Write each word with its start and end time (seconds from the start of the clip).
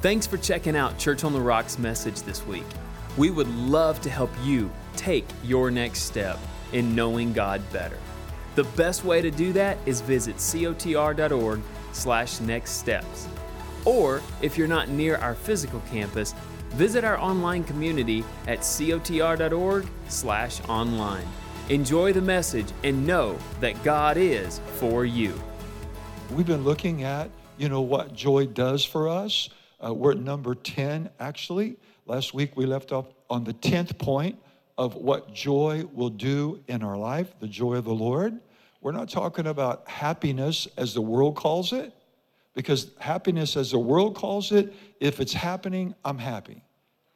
Thanks 0.00 0.28
for 0.28 0.38
checking 0.38 0.76
out 0.76 0.96
Church 0.96 1.24
on 1.24 1.32
the 1.32 1.40
Rocks 1.40 1.76
message 1.76 2.22
this 2.22 2.46
week. 2.46 2.62
We 3.16 3.30
would 3.30 3.48
love 3.48 4.00
to 4.02 4.10
help 4.10 4.30
you 4.44 4.70
take 4.94 5.26
your 5.42 5.72
next 5.72 6.02
step 6.02 6.38
in 6.72 6.94
knowing 6.94 7.32
God 7.32 7.60
better. 7.72 7.98
The 8.54 8.62
best 8.62 9.04
way 9.04 9.20
to 9.20 9.32
do 9.32 9.52
that 9.54 9.76
is 9.86 10.00
visit 10.00 10.36
cotr.org 10.36 11.60
slash 11.90 12.38
next 12.38 12.74
steps. 12.74 13.26
Or 13.84 14.22
if 14.40 14.56
you're 14.56 14.68
not 14.68 14.88
near 14.88 15.16
our 15.16 15.34
physical 15.34 15.82
campus, 15.90 16.32
visit 16.70 17.02
our 17.02 17.18
online 17.18 17.64
community 17.64 18.22
at 18.46 18.60
cotr.org 18.60 19.88
slash 20.06 20.60
online. 20.68 21.26
Enjoy 21.70 22.12
the 22.12 22.22
message 22.22 22.68
and 22.84 23.04
know 23.04 23.36
that 23.58 23.82
God 23.82 24.16
is 24.16 24.60
for 24.76 25.04
you. 25.04 25.34
We've 26.30 26.46
been 26.46 26.62
looking 26.62 27.02
at, 27.02 27.30
you 27.56 27.68
know, 27.68 27.80
what 27.80 28.14
joy 28.14 28.46
does 28.46 28.84
for 28.84 29.08
us. 29.08 29.48
Uh, 29.84 29.94
we're 29.94 30.12
at 30.12 30.18
number 30.18 30.54
10, 30.54 31.10
actually. 31.20 31.76
Last 32.06 32.34
week 32.34 32.56
we 32.56 32.66
left 32.66 32.92
off 32.92 33.06
on 33.30 33.44
the 33.44 33.54
10th 33.54 33.98
point 33.98 34.38
of 34.76 34.94
what 34.94 35.32
joy 35.34 35.84
will 35.92 36.10
do 36.10 36.62
in 36.68 36.82
our 36.82 36.96
life, 36.96 37.34
the 37.40 37.48
joy 37.48 37.74
of 37.74 37.84
the 37.84 37.94
Lord. 37.94 38.38
We're 38.80 38.92
not 38.92 39.08
talking 39.08 39.46
about 39.46 39.88
happiness 39.88 40.68
as 40.76 40.94
the 40.94 41.00
world 41.00 41.36
calls 41.36 41.72
it, 41.72 41.92
because 42.54 42.90
happiness 42.98 43.56
as 43.56 43.70
the 43.70 43.78
world 43.78 44.16
calls 44.16 44.52
it, 44.52 44.72
if 45.00 45.20
it's 45.20 45.32
happening, 45.32 45.94
I'm 46.04 46.18
happy. 46.18 46.62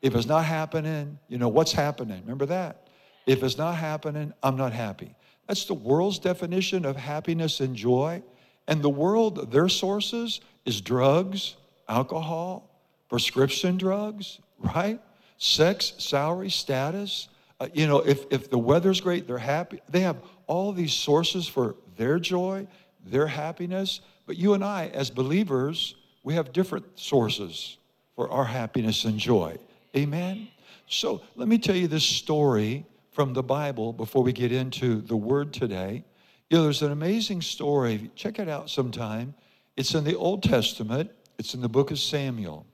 If 0.00 0.14
it's 0.14 0.26
not 0.26 0.44
happening, 0.44 1.18
you 1.28 1.38
know, 1.38 1.48
what's 1.48 1.72
happening? 1.72 2.20
Remember 2.22 2.46
that? 2.46 2.88
If 3.26 3.42
it's 3.42 3.58
not 3.58 3.76
happening, 3.76 4.32
I'm 4.42 4.56
not 4.56 4.72
happy. 4.72 5.14
That's 5.46 5.64
the 5.64 5.74
world's 5.74 6.18
definition 6.18 6.84
of 6.84 6.96
happiness 6.96 7.60
and 7.60 7.74
joy. 7.74 8.22
And 8.66 8.82
the 8.82 8.90
world, 8.90 9.50
their 9.52 9.68
sources 9.68 10.40
is 10.64 10.80
drugs, 10.80 11.56
alcohol, 11.92 12.70
prescription 13.08 13.76
drugs, 13.76 14.40
right? 14.74 14.98
Sex, 15.36 15.92
salary, 15.98 16.50
status. 16.50 17.28
Uh, 17.60 17.68
you 17.74 17.86
know, 17.86 17.98
if, 17.98 18.24
if 18.30 18.48
the 18.48 18.58
weather's 18.58 19.00
great, 19.00 19.26
they're 19.26 19.38
happy. 19.38 19.80
They 19.88 20.00
have 20.00 20.16
all 20.46 20.72
these 20.72 20.94
sources 20.94 21.46
for 21.46 21.76
their 21.96 22.18
joy, 22.18 22.66
their 23.04 23.26
happiness. 23.26 24.00
But 24.26 24.36
you 24.36 24.54
and 24.54 24.64
I, 24.64 24.88
as 24.94 25.10
believers, 25.10 25.96
we 26.22 26.34
have 26.34 26.52
different 26.52 26.86
sources 26.98 27.76
for 28.16 28.30
our 28.30 28.44
happiness 28.44 29.04
and 29.04 29.18
joy. 29.18 29.58
Amen? 29.94 30.48
So 30.86 31.22
let 31.36 31.48
me 31.48 31.58
tell 31.58 31.76
you 31.76 31.88
this 31.88 32.04
story 32.04 32.86
from 33.10 33.34
the 33.34 33.42
Bible 33.42 33.92
before 33.92 34.22
we 34.22 34.32
get 34.32 34.52
into 34.52 35.00
the 35.02 35.16
word 35.16 35.52
today. 35.52 36.04
You 36.48 36.58
know, 36.58 36.64
there's 36.64 36.82
an 36.82 36.92
amazing 36.92 37.42
story. 37.42 38.10
Check 38.14 38.38
it 38.38 38.48
out 38.48 38.70
sometime. 38.70 39.34
It's 39.76 39.94
in 39.94 40.04
the 40.04 40.16
Old 40.16 40.42
Testament, 40.42 41.10
it's 41.38 41.54
in 41.54 41.60
the 41.60 41.68
book 41.68 41.90
of 41.90 41.98
Samuel. 41.98 42.66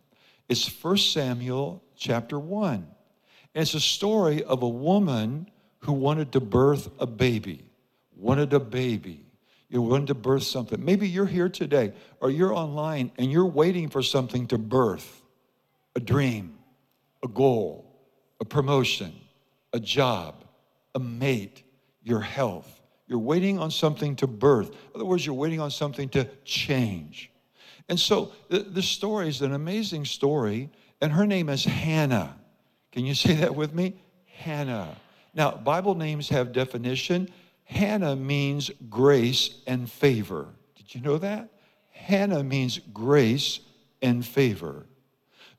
It's 0.48 0.68
1 0.82 0.96
Samuel 0.98 1.82
chapter 1.96 2.38
1. 2.38 2.74
And 3.54 3.62
it's 3.62 3.74
a 3.74 3.80
story 3.80 4.42
of 4.44 4.62
a 4.62 4.68
woman 4.68 5.50
who 5.80 5.92
wanted 5.92 6.32
to 6.32 6.40
birth 6.40 6.90
a 6.98 7.06
baby, 7.06 7.64
wanted 8.16 8.52
a 8.52 8.60
baby. 8.60 9.24
You 9.68 9.82
wanted 9.82 10.06
to 10.08 10.14
birth 10.14 10.44
something. 10.44 10.82
Maybe 10.82 11.08
you're 11.08 11.26
here 11.26 11.48
today 11.48 11.92
or 12.20 12.30
you're 12.30 12.54
online 12.54 13.12
and 13.18 13.30
you're 13.30 13.46
waiting 13.46 13.88
for 13.88 14.02
something 14.02 14.46
to 14.48 14.58
birth 14.58 15.22
a 15.94 16.00
dream, 16.00 16.56
a 17.22 17.28
goal, 17.28 17.84
a 18.40 18.44
promotion, 18.44 19.12
a 19.72 19.80
job, 19.80 20.44
a 20.94 20.98
mate, 20.98 21.64
your 22.02 22.20
health. 22.20 22.80
You're 23.06 23.18
waiting 23.18 23.58
on 23.58 23.70
something 23.70 24.16
to 24.16 24.26
birth. 24.26 24.70
In 24.70 24.76
other 24.94 25.04
words, 25.04 25.26
you're 25.26 25.34
waiting 25.34 25.60
on 25.60 25.70
something 25.70 26.08
to 26.10 26.28
change. 26.44 27.30
And 27.88 27.98
so 27.98 28.32
the, 28.48 28.82
story 28.82 29.28
is 29.28 29.40
an 29.40 29.52
amazing 29.52 30.04
story, 30.04 30.70
and 31.00 31.12
her 31.12 31.26
name 31.26 31.48
is 31.48 31.64
Hannah. 31.64 32.36
Can 32.92 33.06
you 33.06 33.14
say 33.14 33.34
that 33.36 33.54
with 33.54 33.74
me? 33.74 34.00
Hannah. 34.26 34.96
Now, 35.34 35.52
Bible 35.52 35.94
names 35.94 36.28
have 36.28 36.52
definition. 36.52 37.30
Hannah 37.64 38.16
means 38.16 38.70
grace 38.90 39.60
and 39.66 39.90
favor. 39.90 40.48
Did 40.76 40.94
you 40.94 41.00
know 41.00 41.18
that? 41.18 41.50
Hannah 41.90 42.44
means 42.44 42.78
grace 42.92 43.60
and 44.02 44.24
favor. 44.24 44.86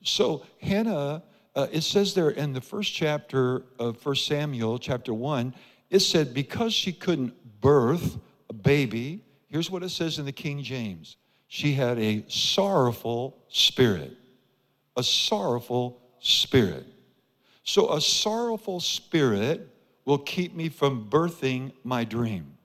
So, 0.02 0.44
Hannah, 0.60 1.22
uh, 1.54 1.66
it 1.72 1.82
says 1.82 2.14
there 2.14 2.30
in 2.30 2.52
the 2.52 2.60
first 2.60 2.94
chapter 2.94 3.64
of 3.78 4.04
1 4.04 4.14
Samuel, 4.16 4.78
chapter 4.78 5.12
1, 5.12 5.54
it 5.90 6.00
said, 6.00 6.32
because 6.32 6.72
she 6.72 6.92
couldn't 6.92 7.60
birth 7.60 8.18
a 8.48 8.52
baby, 8.52 9.24
here's 9.48 9.70
what 9.70 9.82
it 9.82 9.90
says 9.90 10.18
in 10.18 10.24
the 10.24 10.32
King 10.32 10.62
James 10.62 11.16
she 11.52 11.72
had 11.72 11.98
a 11.98 12.24
sorrowful 12.28 13.36
spirit. 13.48 14.16
A 14.96 15.02
sorrowful 15.02 16.00
spirit. 16.20 16.86
So, 17.64 17.92
a 17.92 18.00
sorrowful 18.00 18.78
spirit 18.78 19.68
will 20.04 20.18
keep 20.18 20.54
me 20.54 20.68
from 20.68 21.10
birthing 21.10 21.72
my 21.82 22.04
dream. 22.04 22.56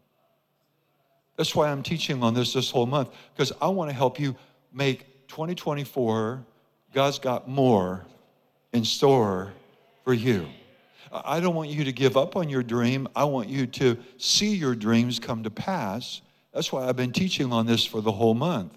That's 1.35 1.56
why 1.56 1.72
I'm 1.72 1.81
teaching 1.81 2.22
on 2.22 2.35
this 2.35 2.53
this 2.53 2.69
whole 2.69 2.85
month, 2.85 3.09
because 3.34 3.51
I 3.59 3.69
want 3.69 3.90
to 3.90 3.96
help 3.96 4.19
you 4.19 4.35
make 4.72 5.28
2024, 5.29 6.46
God's 6.94 7.17
got 7.17 7.50
more 7.50 8.06
in 8.72 8.85
store 8.85 9.52
for 10.03 10.13
you. 10.13 10.47
I 11.12 11.40
don't 11.40 11.56
want 11.56 11.69
you 11.69 11.85
to 11.85 11.91
give 11.91 12.17
up 12.17 12.35
on 12.35 12.50
your 12.50 12.62
dream. 12.62 13.07
I 13.16 13.23
want 13.23 13.50
you 13.50 13.66
to 13.66 13.97
see 14.17 14.53
your 14.53 14.75
dreams 14.75 15.17
come 15.17 15.41
to 15.41 15.50
pass 15.50 16.22
that's 16.55 16.71
why 16.71 16.88
I've 16.88 16.95
been 16.95 17.11
teaching 17.11 17.51
on 17.51 17.66
this 17.66 17.85
for 17.85 17.99
the 17.99 18.13
whole 18.13 18.33
month. 18.33 18.71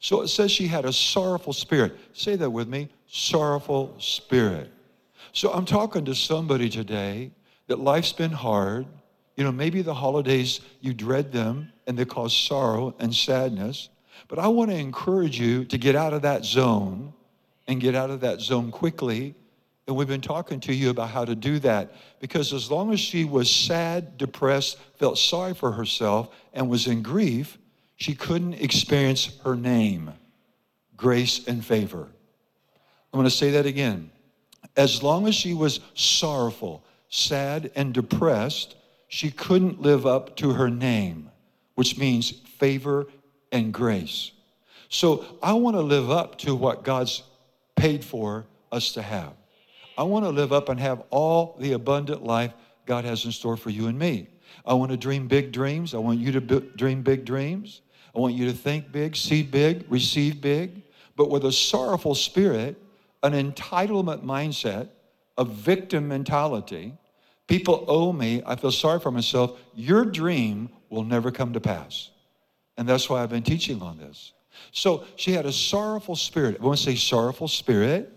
So 0.00 0.22
it 0.22 0.28
says 0.28 0.50
she 0.50 0.66
had 0.66 0.84
a 0.84 0.92
sorrowful 0.92 1.52
spirit. 1.52 1.96
Say 2.12 2.34
that 2.34 2.50
with 2.50 2.66
me 2.66 2.88
sorrowful 3.06 3.94
spirit. 3.98 4.68
So 5.32 5.52
I'm 5.52 5.64
talking 5.64 6.04
to 6.06 6.14
somebody 6.16 6.68
today 6.68 7.30
that 7.68 7.78
life's 7.78 8.12
been 8.12 8.32
hard. 8.32 8.86
You 9.36 9.44
know, 9.44 9.52
maybe 9.52 9.82
the 9.82 9.94
holidays, 9.94 10.60
you 10.80 10.92
dread 10.92 11.30
them 11.30 11.72
and 11.86 11.96
they 11.96 12.04
cause 12.04 12.36
sorrow 12.36 12.94
and 12.98 13.14
sadness. 13.14 13.88
But 14.26 14.40
I 14.40 14.48
want 14.48 14.70
to 14.72 14.76
encourage 14.76 15.38
you 15.38 15.64
to 15.66 15.78
get 15.78 15.94
out 15.94 16.12
of 16.12 16.22
that 16.22 16.44
zone 16.44 17.12
and 17.68 17.80
get 17.80 17.94
out 17.94 18.10
of 18.10 18.20
that 18.22 18.40
zone 18.40 18.72
quickly 18.72 19.36
and 19.86 19.96
we've 19.96 20.08
been 20.08 20.20
talking 20.20 20.60
to 20.60 20.72
you 20.72 20.90
about 20.90 21.10
how 21.10 21.24
to 21.24 21.34
do 21.34 21.58
that 21.60 21.92
because 22.20 22.52
as 22.52 22.70
long 22.70 22.92
as 22.92 23.00
she 23.00 23.24
was 23.24 23.50
sad, 23.50 24.16
depressed, 24.16 24.78
felt 24.96 25.18
sorry 25.18 25.54
for 25.54 25.72
herself, 25.72 26.32
and 26.52 26.68
was 26.68 26.86
in 26.86 27.02
grief, 27.02 27.58
she 27.96 28.14
couldn't 28.14 28.54
experience 28.54 29.38
her 29.44 29.56
name, 29.56 30.12
grace 30.96 31.46
and 31.46 31.64
favor. 31.64 32.08
I'm 33.12 33.18
going 33.18 33.24
to 33.24 33.30
say 33.30 33.50
that 33.52 33.66
again. 33.66 34.10
As 34.76 35.02
long 35.02 35.26
as 35.26 35.34
she 35.34 35.52
was 35.52 35.80
sorrowful, 35.94 36.84
sad, 37.08 37.70
and 37.74 37.92
depressed, 37.92 38.76
she 39.08 39.30
couldn't 39.30 39.82
live 39.82 40.06
up 40.06 40.36
to 40.36 40.52
her 40.52 40.70
name, 40.70 41.30
which 41.74 41.98
means 41.98 42.30
favor 42.30 43.06
and 43.50 43.74
grace. 43.74 44.30
So 44.88 45.24
I 45.42 45.52
want 45.54 45.76
to 45.76 45.82
live 45.82 46.10
up 46.10 46.38
to 46.38 46.54
what 46.54 46.84
God's 46.84 47.22
paid 47.76 48.04
for 48.04 48.46
us 48.70 48.92
to 48.92 49.02
have. 49.02 49.32
I 49.96 50.02
want 50.04 50.24
to 50.24 50.30
live 50.30 50.52
up 50.52 50.68
and 50.68 50.80
have 50.80 51.02
all 51.10 51.56
the 51.60 51.72
abundant 51.72 52.24
life 52.24 52.52
God 52.86 53.04
has 53.04 53.24
in 53.24 53.32
store 53.32 53.56
for 53.56 53.70
you 53.70 53.88
and 53.88 53.98
me. 53.98 54.28
I 54.64 54.74
want 54.74 54.90
to 54.90 54.96
dream 54.96 55.28
big 55.28 55.52
dreams. 55.52 55.94
I 55.94 55.98
want 55.98 56.18
you 56.18 56.32
to 56.32 56.40
dream 56.40 57.02
big 57.02 57.24
dreams. 57.24 57.82
I 58.14 58.18
want 58.18 58.34
you 58.34 58.46
to 58.46 58.52
think 58.52 58.92
big, 58.92 59.16
see 59.16 59.42
big, 59.42 59.84
receive 59.88 60.40
big, 60.40 60.82
but 61.16 61.30
with 61.30 61.44
a 61.44 61.52
sorrowful 61.52 62.14
spirit, 62.14 62.76
an 63.22 63.32
entitlement 63.32 64.22
mindset, 64.22 64.88
a 65.38 65.44
victim 65.44 66.08
mentality. 66.08 66.94
People 67.46 67.84
owe 67.88 68.12
me. 68.12 68.42
I 68.44 68.56
feel 68.56 68.72
sorry 68.72 69.00
for 69.00 69.10
myself. 69.10 69.58
Your 69.74 70.04
dream 70.04 70.68
will 70.90 71.04
never 71.04 71.30
come 71.30 71.52
to 71.54 71.60
pass. 71.60 72.10
And 72.76 72.88
that's 72.88 73.08
why 73.08 73.22
I've 73.22 73.30
been 73.30 73.42
teaching 73.42 73.80
on 73.82 73.98
this. 73.98 74.32
So 74.72 75.04
she 75.16 75.32
had 75.32 75.46
a 75.46 75.52
sorrowful 75.52 76.16
spirit. 76.16 76.58
I 76.60 76.64
want 76.64 76.78
to 76.78 76.84
say 76.84 76.94
sorrowful 76.94 77.48
spirit 77.48 78.12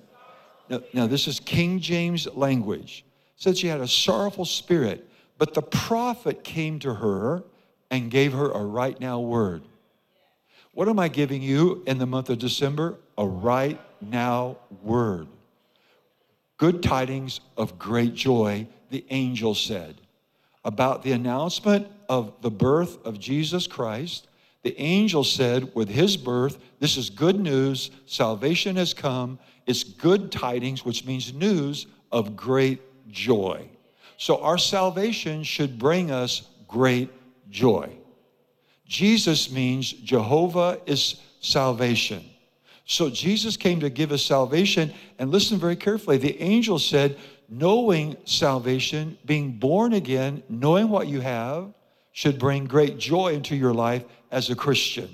now, 0.70 0.82
now 0.94 1.08
this 1.08 1.28
is 1.28 1.40
King 1.40 1.80
James 1.80 2.28
language. 2.34 3.06
It 3.36 3.42
said 3.42 3.58
she 3.58 3.68
had 3.68 3.82
a 3.82 3.88
sorrowful 3.88 4.46
spirit, 4.46 5.10
but 5.38 5.54
the 5.54 5.62
prophet 5.62 6.44
came 6.44 6.80
to 6.80 6.94
her 6.94 7.44
and 7.92 8.10
gave 8.10 8.34
her 8.34 8.52
a 8.52 8.64
right 8.64 9.00
now 9.00 9.20
word. 9.20 9.64
What 10.74 10.90
am 10.90 11.00
I 11.00 11.08
giving 11.08 11.42
you 11.42 11.84
in 11.88 11.98
the 11.98 12.06
month 12.06 12.30
of 12.30 12.40
December? 12.40 12.98
A 13.18 13.26
right 13.26 13.80
now 14.02 14.58
word. 14.84 15.28
Good 16.58 16.84
tidings 16.84 17.42
of 17.58 17.80
great 17.80 18.14
joy, 18.14 18.68
the 18.90 19.06
angel 19.10 19.56
said. 19.56 19.96
About 20.64 21.04
the 21.04 21.12
announcement 21.12 21.88
of 22.10 22.34
the 22.42 22.52
birth 22.52 23.06
of 23.06 23.20
Jesus 23.20 23.68
Christ, 23.68 24.28
the 24.64 24.80
angel 24.80 25.24
said, 25.24 25.76
with 25.76 25.90
his 25.90 26.18
birth, 26.18 26.58
this 26.80 26.98
is 26.98 27.10
good 27.10 27.40
news, 27.40 27.92
salvation 28.06 28.76
has 28.78 28.94
come, 28.94 29.38
it's 29.66 29.84
good 29.84 30.32
tidings, 30.32 30.86
which 30.86 31.06
means 31.06 31.34
news 31.34 31.88
of 32.12 32.36
great 32.36 32.82
joy. 33.10 33.68
So 34.18 34.42
our 34.42 34.58
salvation 34.58 35.44
should 35.44 35.78
bring 35.78 36.12
us 36.12 36.50
great 36.68 37.10
joy. 37.50 37.90
Jesus 38.88 39.52
means 39.52 39.92
Jehovah 39.92 40.80
is 40.86 41.20
salvation. 41.40 42.24
So 42.86 43.10
Jesus 43.10 43.58
came 43.58 43.80
to 43.80 43.90
give 43.90 44.12
us 44.12 44.24
salvation. 44.24 44.94
And 45.18 45.32
listen 45.32 45.58
very 45.58 45.76
carefully. 45.76 46.18
The 46.18 46.40
angel 46.42 46.78
said, 46.78 47.18
knowing 47.50 48.16
salvation, 48.26 49.18
being 49.26 49.54
born 49.54 49.94
again, 49.94 50.44
knowing 50.50 50.90
what 50.90 51.08
you 51.08 51.22
have, 51.22 51.74
should 52.12 52.40
bring 52.40 52.66
great 52.66 52.98
joy 52.98 53.34
into 53.34 53.56
your 53.56 53.74
life 53.74 54.06
as 54.32 54.50
a 54.50 54.56
Christian, 54.56 55.14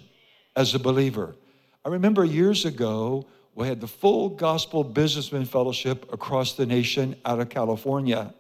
as 0.56 0.76
a 0.76 0.80
believer. 0.80 1.36
I 1.84 1.90
remember 1.90 2.24
years 2.24 2.66
ago, 2.66 3.26
we 3.56 3.68
had 3.68 3.82
the 3.82 3.88
full 3.88 4.30
gospel 4.30 4.84
businessman 4.84 5.46
fellowship 5.46 6.12
across 6.14 6.54
the 6.54 6.66
nation 6.66 7.16
out 7.26 7.40
of 7.40 7.50
California. 7.50 8.34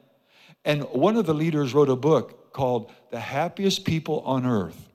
And 0.64 0.84
one 0.84 1.18
of 1.18 1.26
the 1.26 1.34
leaders 1.34 1.74
wrote 1.74 1.90
a 1.90 1.96
book 1.96 2.54
called 2.54 2.92
The 3.12 3.20
Happiest 3.20 3.84
People 3.86 4.22
on 4.22 4.46
Earth. 4.46 4.90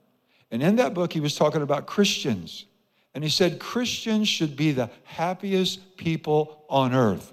And 0.50 0.62
in 0.62 0.76
that 0.76 0.94
book, 0.94 1.12
he 1.12 1.20
was 1.20 1.34
talking 1.34 1.62
about 1.62 1.86
Christians. 1.86 2.66
And 3.14 3.24
he 3.24 3.30
said, 3.30 3.58
Christians 3.58 4.28
should 4.28 4.56
be 4.56 4.72
the 4.72 4.90
happiest 5.04 5.96
people 5.96 6.64
on 6.68 6.94
earth. 6.94 7.32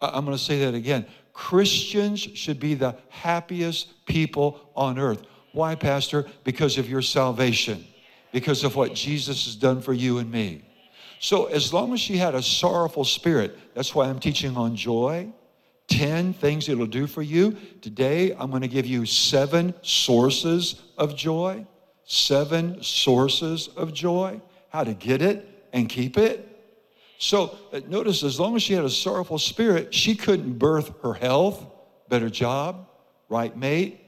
I'm 0.00 0.24
going 0.24 0.36
to 0.36 0.42
say 0.42 0.64
that 0.64 0.74
again. 0.74 1.04
Christians 1.32 2.20
should 2.20 2.60
be 2.60 2.74
the 2.74 2.96
happiest 3.08 4.04
people 4.06 4.70
on 4.74 4.98
earth. 4.98 5.22
Why, 5.52 5.74
Pastor? 5.74 6.26
Because 6.44 6.78
of 6.78 6.88
your 6.88 7.02
salvation, 7.02 7.84
because 8.32 8.64
of 8.64 8.76
what 8.76 8.94
Jesus 8.94 9.46
has 9.46 9.56
done 9.56 9.80
for 9.80 9.92
you 9.92 10.18
and 10.18 10.30
me. 10.30 10.62
So, 11.20 11.46
as 11.46 11.72
long 11.72 11.92
as 11.92 12.00
she 12.00 12.16
had 12.16 12.34
a 12.34 12.42
sorrowful 12.42 13.04
spirit, 13.04 13.58
that's 13.74 13.94
why 13.94 14.08
I'm 14.08 14.20
teaching 14.20 14.56
on 14.56 14.76
joy. 14.76 15.32
10 15.88 16.34
things 16.34 16.68
it'll 16.68 16.86
do 16.86 17.06
for 17.06 17.22
you. 17.22 17.56
Today, 17.80 18.34
I'm 18.38 18.50
going 18.50 18.62
to 18.62 18.68
give 18.68 18.86
you 18.86 19.06
seven 19.06 19.74
sources 19.82 20.82
of 20.96 21.16
joy. 21.16 21.66
Seven 22.04 22.82
sources 22.82 23.68
of 23.68 23.92
joy. 23.92 24.40
How 24.68 24.84
to 24.84 24.94
get 24.94 25.22
it 25.22 25.66
and 25.72 25.88
keep 25.88 26.18
it. 26.18 26.44
So, 27.18 27.58
uh, 27.72 27.80
notice 27.88 28.22
as 28.22 28.38
long 28.38 28.54
as 28.54 28.62
she 28.62 28.74
had 28.74 28.84
a 28.84 28.90
sorrowful 28.90 29.38
spirit, 29.38 29.92
she 29.92 30.14
couldn't 30.14 30.58
birth 30.58 30.92
her 31.02 31.14
health, 31.14 31.66
better 32.08 32.30
job, 32.30 32.86
right 33.28 33.56
mate, 33.56 34.00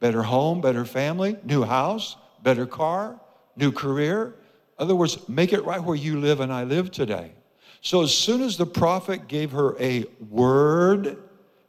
better 0.00 0.22
home, 0.22 0.60
better 0.60 0.84
family, 0.84 1.36
new 1.44 1.62
house, 1.62 2.16
better 2.42 2.66
car, 2.66 3.20
new 3.56 3.70
career. 3.70 4.34
In 4.78 4.84
other 4.84 4.94
words, 4.96 5.28
make 5.28 5.52
it 5.52 5.64
right 5.64 5.82
where 5.82 5.96
you 5.96 6.18
live 6.20 6.40
and 6.40 6.52
I 6.52 6.64
live 6.64 6.90
today. 6.90 7.32
So 7.80 8.02
as 8.02 8.16
soon 8.16 8.42
as 8.42 8.56
the 8.56 8.66
prophet 8.66 9.28
gave 9.28 9.52
her 9.52 9.76
a 9.80 10.04
word, 10.30 11.18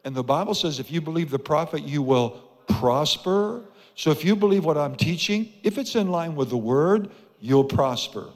and 0.04 0.16
the 0.16 0.24
Bible 0.24 0.54
says 0.54 0.80
if 0.80 0.92
you 0.92 1.02
believe 1.02 1.30
the 1.30 1.40
prophet, 1.40 1.84
you 1.84 2.02
will 2.02 2.42
prosper. 2.68 3.66
So 3.96 4.12
if 4.12 4.24
you 4.24 4.36
believe 4.36 4.66
what 4.66 4.78
I'm 4.78 4.96
teaching, 4.96 5.54
if 5.63 5.78
it's 5.78 5.96
in 5.96 6.10
line 6.10 6.36
with 6.36 6.50
the 6.50 6.57
word, 6.57 7.12
you'll 7.40 7.63
prosper. 7.63 8.30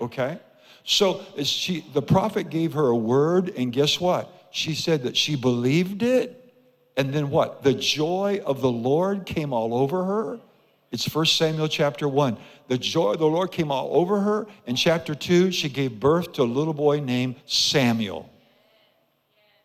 Okay? 0.00 0.38
So 0.84 1.24
she, 1.42 1.84
the 1.92 2.02
prophet 2.02 2.50
gave 2.50 2.72
her 2.74 2.88
a 2.88 2.96
word, 2.96 3.50
and 3.56 3.72
guess 3.72 4.00
what? 4.00 4.48
She 4.50 4.74
said 4.74 5.02
that 5.02 5.16
she 5.16 5.36
believed 5.36 6.02
it, 6.02 6.54
and 6.96 7.12
then 7.12 7.30
what? 7.30 7.62
The 7.62 7.74
joy 7.74 8.40
of 8.44 8.60
the 8.60 8.70
Lord 8.70 9.26
came 9.26 9.52
all 9.52 9.74
over 9.74 10.04
her. 10.04 10.40
It's 10.90 11.12
1 11.12 11.26
Samuel 11.26 11.68
chapter 11.68 12.08
1. 12.08 12.38
The 12.68 12.78
joy 12.78 13.12
of 13.12 13.18
the 13.18 13.26
Lord 13.26 13.52
came 13.52 13.70
all 13.70 13.90
over 13.92 14.20
her. 14.20 14.46
In 14.66 14.74
chapter 14.74 15.14
2, 15.14 15.50
she 15.50 15.68
gave 15.68 16.00
birth 16.00 16.32
to 16.34 16.42
a 16.42 16.44
little 16.44 16.72
boy 16.72 17.00
named 17.00 17.36
Samuel. 17.46 18.30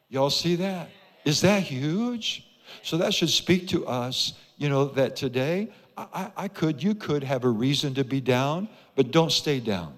Y'all 0.10 0.30
see 0.30 0.56
that? 0.58 0.90
Is 1.25 1.42
that 1.42 1.64
huge? 1.64 2.46
So 2.81 2.98
that 2.98 3.14
should 3.14 3.30
speak 3.30 3.68
to 3.70 3.88
us, 3.88 4.34
you 4.58 4.68
know, 4.68 4.86
that 4.86 5.16
today 5.16 5.72
I, 5.98 6.31
I 6.36 6.48
could, 6.48 6.81
you 6.81 6.96
could 6.96 7.24
have 7.24 7.44
a 7.44 7.50
reason 7.50 7.94
to 7.96 8.04
be 8.04 8.19
down, 8.19 8.68
but 8.96 9.12
don't 9.12 9.31
stay 9.31 9.60
down. 9.60 9.98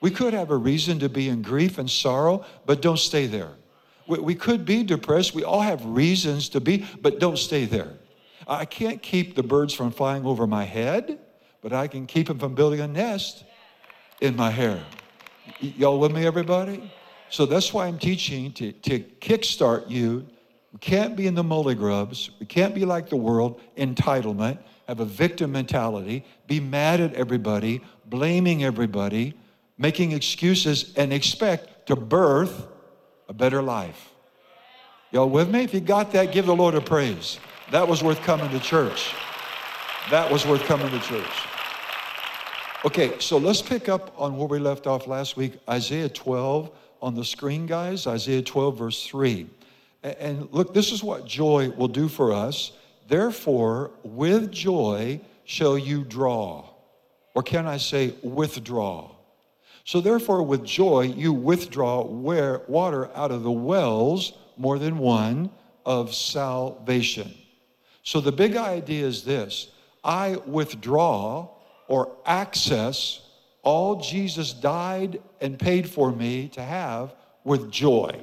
We 0.00 0.10
could 0.10 0.34
have 0.34 0.50
a 0.50 0.56
reason 0.56 0.98
to 1.00 1.08
be 1.08 1.28
in 1.28 1.42
grief 1.42 1.78
and 1.78 1.90
sorrow, 1.90 2.44
but 2.66 2.82
don't 2.82 2.98
stay 2.98 3.26
there. 3.26 3.52
We, 4.08 4.18
we 4.18 4.34
could 4.34 4.64
be 4.64 4.82
depressed. 4.82 5.34
We 5.34 5.44
all 5.44 5.60
have 5.60 5.84
reasons 5.84 6.48
to 6.50 6.60
be, 6.60 6.86
but 7.00 7.18
don't 7.20 7.38
stay 7.38 7.64
there. 7.66 7.92
I 8.52 8.64
can't 8.64 9.00
keep 9.00 9.34
the 9.34 9.42
birds 9.42 9.72
from 9.72 9.90
flying 9.90 10.26
over 10.26 10.46
my 10.46 10.64
head, 10.64 11.18
but 11.62 11.72
I 11.72 11.86
can 11.86 12.06
keep 12.06 12.28
them 12.28 12.38
from 12.38 12.54
building 12.54 12.80
a 12.80 12.88
nest 12.88 13.44
in 14.20 14.36
my 14.36 14.50
hair. 14.50 14.82
Y- 15.62 15.74
y'all 15.76 15.98
with 15.98 16.12
me, 16.12 16.26
everybody? 16.26 16.92
So 17.30 17.46
that's 17.46 17.72
why 17.72 17.86
I'm 17.86 17.98
teaching 17.98 18.52
to, 18.52 18.72
to 18.72 19.00
kickstart 19.20 19.88
you. 19.88 20.26
We 20.72 20.78
can't 20.80 21.16
be 21.16 21.26
in 21.26 21.34
the 21.34 21.42
molly 21.42 21.74
grubs. 21.74 22.30
We 22.40 22.46
can't 22.46 22.74
be 22.74 22.84
like 22.84 23.08
the 23.08 23.16
world, 23.16 23.60
entitlement, 23.76 24.58
have 24.86 25.00
a 25.00 25.04
victim 25.04 25.52
mentality, 25.52 26.24
be 26.46 26.60
mad 26.60 27.00
at 27.00 27.14
everybody, 27.14 27.80
blaming 28.06 28.64
everybody, 28.64 29.34
making 29.78 30.12
excuses, 30.12 30.92
and 30.96 31.12
expect 31.12 31.86
to 31.86 31.96
birth 31.96 32.66
a 33.28 33.32
better 33.32 33.62
life. 33.62 34.10
Y'all 35.10 35.28
with 35.28 35.50
me? 35.50 35.62
If 35.62 35.74
you 35.74 35.80
got 35.80 36.12
that, 36.12 36.32
give 36.32 36.46
the 36.46 36.56
Lord 36.56 36.74
a 36.74 36.80
praise. 36.80 37.38
That 37.72 37.88
was 37.88 38.02
worth 38.02 38.20
coming 38.20 38.50
to 38.50 38.60
church. 38.60 39.14
That 40.10 40.30
was 40.30 40.46
worth 40.46 40.62
coming 40.64 40.90
to 40.90 41.00
church. 41.00 41.46
Okay, 42.84 43.18
so 43.18 43.38
let's 43.38 43.62
pick 43.62 43.88
up 43.88 44.12
on 44.20 44.36
where 44.36 44.46
we 44.46 44.58
left 44.58 44.86
off 44.86 45.06
last 45.06 45.38
week. 45.38 45.54
Isaiah 45.66 46.10
12 46.10 46.70
on 47.00 47.14
the 47.14 47.24
screen, 47.24 47.64
guys. 47.64 48.06
Isaiah 48.06 48.42
12, 48.42 48.78
verse 48.78 49.06
3. 49.06 49.46
And 50.02 50.52
look, 50.52 50.74
this 50.74 50.92
is 50.92 51.02
what 51.02 51.24
joy 51.24 51.70
will 51.70 51.88
do 51.88 52.08
for 52.08 52.34
us. 52.34 52.72
Therefore, 53.08 53.92
with 54.02 54.52
joy 54.52 55.22
shall 55.44 55.78
you 55.78 56.04
draw. 56.04 56.68
Or 57.34 57.42
can 57.42 57.66
I 57.66 57.78
say, 57.78 58.14
withdraw? 58.22 59.12
So, 59.84 60.02
therefore, 60.02 60.42
with 60.42 60.62
joy, 60.62 61.14
you 61.16 61.32
withdraw 61.32 62.04
where, 62.04 62.60
water 62.68 63.08
out 63.16 63.30
of 63.30 63.44
the 63.44 63.50
wells, 63.50 64.34
more 64.58 64.78
than 64.78 64.98
one, 64.98 65.48
of 65.86 66.14
salvation. 66.14 67.32
So 68.02 68.20
the 68.20 68.32
big 68.32 68.56
idea 68.56 69.06
is 69.06 69.24
this 69.24 69.68
I 70.04 70.36
withdraw 70.46 71.48
or 71.88 72.16
access 72.26 73.20
all 73.62 73.96
Jesus 73.96 74.52
died 74.52 75.22
and 75.40 75.58
paid 75.58 75.88
for 75.88 76.10
me 76.10 76.48
to 76.48 76.62
have 76.62 77.14
with 77.44 77.70
joy. 77.70 78.20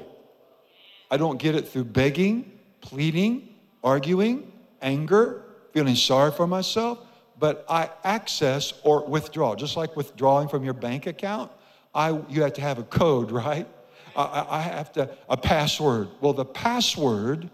I 1.09 1.17
don't 1.17 1.37
get 1.37 1.55
it 1.55 1.67
through 1.67 1.85
begging, 1.85 2.51
pleading, 2.81 3.49
arguing, 3.83 4.51
anger, 4.81 5.43
feeling 5.73 5.95
sorry 5.95 6.31
for 6.31 6.45
myself, 6.45 6.99
but 7.39 7.65
I 7.69 7.89
access 8.03 8.73
or 8.83 9.05
withdraw. 9.05 9.55
Just 9.55 9.77
like 9.77 9.95
withdrawing 9.95 10.49
from 10.49 10.63
your 10.63 10.73
bank 10.73 11.07
account, 11.07 11.51
I, 11.95 12.19
you 12.29 12.43
have 12.43 12.53
to 12.53 12.61
have 12.61 12.79
a 12.79 12.83
code, 12.83 13.31
right? 13.45 13.67
I, 14.15 14.45
I 14.49 14.61
have 14.61 14.91
to, 14.93 15.09
a 15.29 15.37
password. 15.37 16.09
Well, 16.19 16.33
the 16.33 16.45
password, 16.45 17.49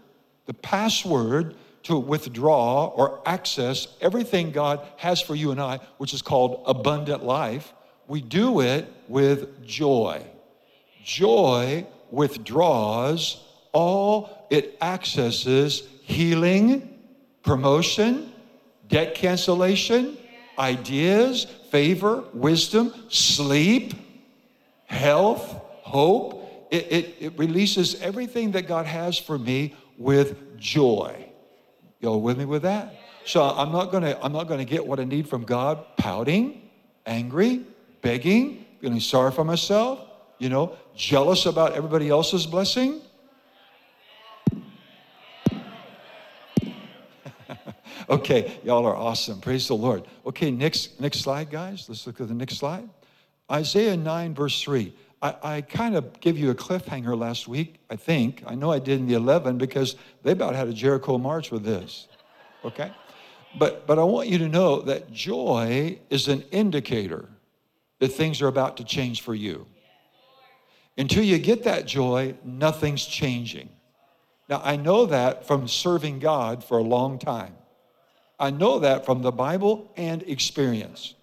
the 0.46 0.54
password 0.54 1.54
to 1.86 1.96
withdraw 1.96 2.86
or 2.86 3.20
access 3.24 3.86
everything 4.00 4.50
God 4.50 4.80
has 4.96 5.20
for 5.20 5.36
you 5.36 5.52
and 5.52 5.60
I, 5.60 5.78
which 5.98 6.12
is 6.12 6.20
called 6.20 6.64
abundant 6.66 7.24
life, 7.24 7.72
we 8.08 8.20
do 8.20 8.60
it 8.60 8.92
with 9.06 9.64
joy. 9.64 10.24
Joy 11.04 11.86
withdraws 12.10 13.40
all 13.72 14.46
it 14.50 14.76
accesses 14.80 15.84
healing, 16.02 16.98
promotion, 17.44 18.32
debt 18.88 19.14
cancellation, 19.14 20.18
ideas, 20.58 21.44
favor, 21.70 22.24
wisdom, 22.32 22.92
sleep, 23.08 23.94
health, 24.86 25.44
hope. 25.82 26.68
It, 26.72 26.90
it, 26.90 27.16
it 27.20 27.38
releases 27.38 28.00
everything 28.02 28.52
that 28.52 28.66
God 28.66 28.86
has 28.86 29.18
for 29.18 29.38
me 29.38 29.76
with 29.96 30.58
joy. 30.58 31.25
Y'all 32.06 32.20
with 32.20 32.38
me 32.38 32.44
with 32.44 32.62
that? 32.62 32.94
So 33.24 33.42
I'm 33.42 33.72
not 33.72 33.90
gonna 33.90 34.16
I'm 34.22 34.30
not 34.30 34.44
gonna 34.44 34.64
get 34.64 34.86
what 34.86 35.00
I 35.00 35.04
need 35.04 35.28
from 35.28 35.42
God 35.42 35.84
pouting, 35.96 36.62
angry, 37.04 37.64
begging, 38.00 38.64
feeling 38.80 39.00
sorry 39.00 39.32
for 39.32 39.42
myself, 39.42 39.98
you 40.38 40.48
know, 40.48 40.76
jealous 40.94 41.46
about 41.46 41.72
everybody 41.72 42.08
else's 42.08 42.46
blessing. 42.46 43.00
okay, 48.08 48.56
y'all 48.62 48.86
are 48.86 48.94
awesome. 48.94 49.40
Praise 49.40 49.66
the 49.66 49.74
Lord. 49.74 50.04
Okay, 50.24 50.52
next 50.52 51.00
next 51.00 51.22
slide, 51.22 51.50
guys. 51.50 51.88
Let's 51.88 52.06
look 52.06 52.20
at 52.20 52.28
the 52.28 52.34
next 52.34 52.58
slide. 52.58 52.88
Isaiah 53.50 53.96
9, 53.96 54.32
verse 54.32 54.62
3. 54.62 54.94
I, 55.22 55.34
I 55.42 55.60
kind 55.62 55.96
of 55.96 56.20
gave 56.20 56.38
you 56.38 56.50
a 56.50 56.54
cliffhanger 56.54 57.18
last 57.18 57.48
week, 57.48 57.76
I 57.90 57.96
think. 57.96 58.42
I 58.46 58.54
know 58.54 58.70
I 58.70 58.78
did 58.78 59.00
in 59.00 59.06
the 59.06 59.14
11 59.14 59.58
because 59.58 59.96
they 60.22 60.32
about 60.32 60.54
had 60.54 60.68
a 60.68 60.72
Jericho 60.72 61.18
march 61.18 61.50
with 61.50 61.64
this. 61.64 62.08
Okay? 62.64 62.92
But, 63.58 63.86
but 63.86 63.98
I 63.98 64.04
want 64.04 64.28
you 64.28 64.38
to 64.38 64.48
know 64.48 64.82
that 64.82 65.12
joy 65.12 65.98
is 66.10 66.28
an 66.28 66.42
indicator 66.50 67.28
that 67.98 68.08
things 68.08 68.42
are 68.42 68.48
about 68.48 68.76
to 68.76 68.84
change 68.84 69.22
for 69.22 69.34
you. 69.34 69.66
Until 70.98 71.22
you 71.22 71.38
get 71.38 71.64
that 71.64 71.86
joy, 71.86 72.34
nothing's 72.44 73.04
changing. 73.04 73.70
Now, 74.48 74.60
I 74.62 74.76
know 74.76 75.06
that 75.06 75.46
from 75.46 75.66
serving 75.68 76.20
God 76.20 76.62
for 76.62 76.78
a 76.78 76.82
long 76.82 77.18
time. 77.18 77.54
I 78.38 78.50
know 78.50 78.80
that 78.80 79.06
from 79.06 79.22
the 79.22 79.32
Bible 79.32 79.90
and 79.96 80.22
experience. 80.22 81.14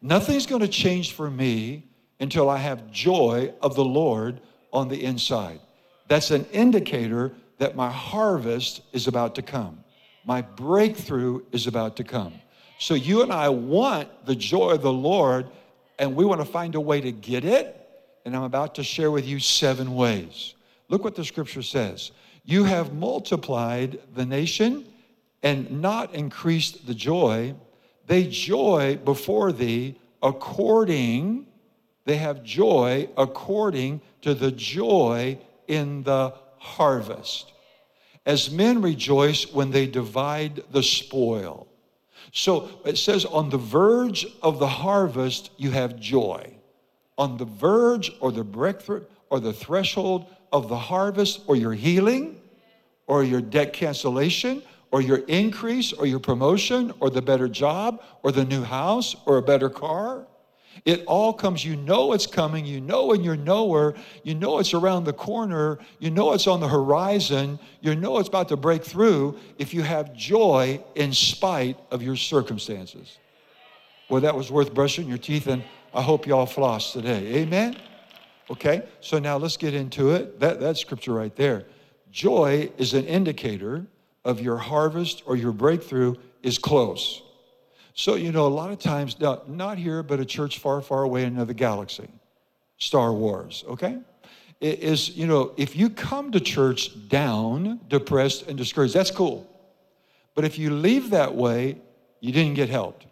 Nothing's 0.00 0.46
going 0.46 0.62
to 0.62 0.68
change 0.68 1.12
for 1.12 1.30
me 1.30 1.89
until 2.20 2.48
I 2.48 2.58
have 2.58 2.90
joy 2.92 3.52
of 3.60 3.74
the 3.74 3.84
Lord 3.84 4.40
on 4.72 4.88
the 4.88 5.02
inside. 5.02 5.60
That's 6.06 6.30
an 6.30 6.44
indicator 6.52 7.32
that 7.58 7.74
my 7.74 7.90
harvest 7.90 8.82
is 8.92 9.08
about 9.08 9.34
to 9.36 9.42
come. 9.42 9.82
My 10.24 10.42
breakthrough 10.42 11.42
is 11.50 11.66
about 11.66 11.96
to 11.96 12.04
come. 12.04 12.34
So 12.78 12.94
you 12.94 13.22
and 13.22 13.32
I 13.32 13.48
want 13.48 14.08
the 14.26 14.34
joy 14.34 14.72
of 14.72 14.82
the 14.82 14.92
Lord, 14.92 15.50
and 15.98 16.14
we 16.14 16.24
want 16.24 16.40
to 16.40 16.46
find 16.46 16.74
a 16.74 16.80
way 16.80 17.00
to 17.00 17.12
get 17.12 17.44
it. 17.44 17.76
And 18.24 18.36
I'm 18.36 18.42
about 18.42 18.74
to 18.76 18.84
share 18.84 19.10
with 19.10 19.26
you 19.26 19.40
seven 19.40 19.94
ways. 19.94 20.54
Look 20.88 21.04
what 21.04 21.14
the 21.14 21.24
scripture 21.24 21.62
says. 21.62 22.10
You 22.44 22.64
have 22.64 22.92
multiplied 22.92 24.00
the 24.14 24.26
nation 24.26 24.86
and 25.42 25.80
not 25.80 26.14
increased 26.14 26.86
the 26.86 26.94
joy. 26.94 27.54
They 28.06 28.26
joy 28.26 28.98
before 29.04 29.52
thee 29.52 29.98
according, 30.22 31.46
they 32.04 32.16
have 32.16 32.42
joy 32.42 33.08
according 33.16 34.00
to 34.22 34.34
the 34.34 34.50
joy 34.50 35.38
in 35.68 36.02
the 36.02 36.34
harvest. 36.58 37.52
As 38.26 38.50
men 38.50 38.82
rejoice 38.82 39.52
when 39.52 39.70
they 39.70 39.86
divide 39.86 40.62
the 40.72 40.82
spoil. 40.82 41.66
So 42.32 42.68
it 42.84 42.98
says, 42.98 43.24
on 43.24 43.50
the 43.50 43.58
verge 43.58 44.26
of 44.42 44.58
the 44.58 44.68
harvest, 44.68 45.50
you 45.56 45.70
have 45.70 45.98
joy. 45.98 46.54
On 47.18 47.36
the 47.36 47.44
verge 47.44 48.12
or 48.20 48.30
the 48.30 48.44
breakthrough 48.44 49.04
or 49.30 49.40
the 49.40 49.52
threshold 49.52 50.26
of 50.52 50.68
the 50.68 50.78
harvest 50.78 51.42
or 51.46 51.56
your 51.56 51.72
healing 51.72 52.40
or 53.06 53.24
your 53.24 53.40
debt 53.40 53.72
cancellation 53.72 54.62
or 54.90 55.00
your 55.00 55.18
increase 55.18 55.92
or 55.92 56.06
your 56.06 56.18
promotion 56.18 56.92
or 57.00 57.10
the 57.10 57.22
better 57.22 57.48
job 57.48 58.02
or 58.22 58.32
the 58.32 58.44
new 58.44 58.62
house 58.62 59.16
or 59.26 59.38
a 59.38 59.42
better 59.42 59.70
car. 59.70 60.26
It 60.84 61.04
all 61.06 61.32
comes, 61.32 61.64
you 61.64 61.76
know 61.76 62.12
it's 62.12 62.26
coming, 62.26 62.64
you 62.64 62.80
know 62.80 63.06
when 63.06 63.22
you're 63.22 63.36
nowhere, 63.36 63.94
you 64.22 64.34
know 64.34 64.58
it's 64.58 64.72
around 64.72 65.04
the 65.04 65.12
corner, 65.12 65.78
you 65.98 66.10
know 66.10 66.32
it's 66.32 66.46
on 66.46 66.60
the 66.60 66.68
horizon, 66.68 67.58
you 67.80 67.94
know 67.94 68.18
it's 68.18 68.28
about 68.28 68.48
to 68.48 68.56
break 68.56 68.84
through 68.84 69.38
if 69.58 69.74
you 69.74 69.82
have 69.82 70.14
joy 70.14 70.82
in 70.94 71.12
spite 71.12 71.76
of 71.90 72.02
your 72.02 72.16
circumstances. 72.16 73.18
Well, 74.08 74.22
that 74.22 74.34
was 74.34 74.50
worth 74.50 74.72
brushing 74.72 75.06
your 75.06 75.18
teeth, 75.18 75.46
and 75.46 75.62
I 75.92 76.02
hope 76.02 76.26
y'all 76.26 76.46
floss 76.46 76.92
today. 76.92 77.34
Amen? 77.42 77.76
Okay, 78.50 78.82
so 79.00 79.18
now 79.18 79.36
let's 79.36 79.56
get 79.56 79.74
into 79.74 80.10
it. 80.10 80.40
That, 80.40 80.60
that 80.60 80.76
scripture 80.76 81.12
right 81.12 81.34
there. 81.36 81.64
Joy 82.10 82.70
is 82.78 82.94
an 82.94 83.04
indicator 83.06 83.86
of 84.24 84.40
your 84.40 84.56
harvest 84.56 85.22
or 85.26 85.36
your 85.36 85.52
breakthrough 85.52 86.14
is 86.42 86.58
close. 86.58 87.22
So, 88.00 88.14
you 88.14 88.32
know, 88.32 88.46
a 88.46 88.48
lot 88.48 88.70
of 88.70 88.78
times, 88.78 89.20
now, 89.20 89.42
not 89.46 89.76
here, 89.76 90.02
but 90.02 90.20
a 90.20 90.24
church 90.24 90.58
far, 90.58 90.80
far 90.80 91.02
away 91.02 91.22
in 91.24 91.34
another 91.34 91.52
galaxy, 91.52 92.08
Star 92.78 93.12
Wars, 93.12 93.62
okay? 93.68 93.98
It 94.58 94.78
is, 94.78 95.10
you 95.10 95.26
know, 95.26 95.52
if 95.58 95.76
you 95.76 95.90
come 95.90 96.32
to 96.32 96.40
church 96.40 97.10
down, 97.10 97.78
depressed, 97.88 98.46
and 98.46 98.56
discouraged, 98.56 98.94
that's 98.94 99.10
cool. 99.10 99.46
But 100.34 100.46
if 100.46 100.56
you 100.56 100.70
leave 100.70 101.10
that 101.10 101.34
way, 101.34 101.76
you 102.20 102.32
didn't 102.32 102.54
get 102.54 102.70
helped. 102.70 103.04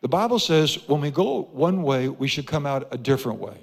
The 0.00 0.08
Bible 0.08 0.38
says 0.38 0.88
when 0.88 1.02
we 1.02 1.10
go 1.10 1.50
one 1.52 1.82
way, 1.82 2.08
we 2.08 2.28
should 2.28 2.46
come 2.46 2.64
out 2.64 2.88
a 2.90 2.96
different 2.96 3.40
way. 3.40 3.58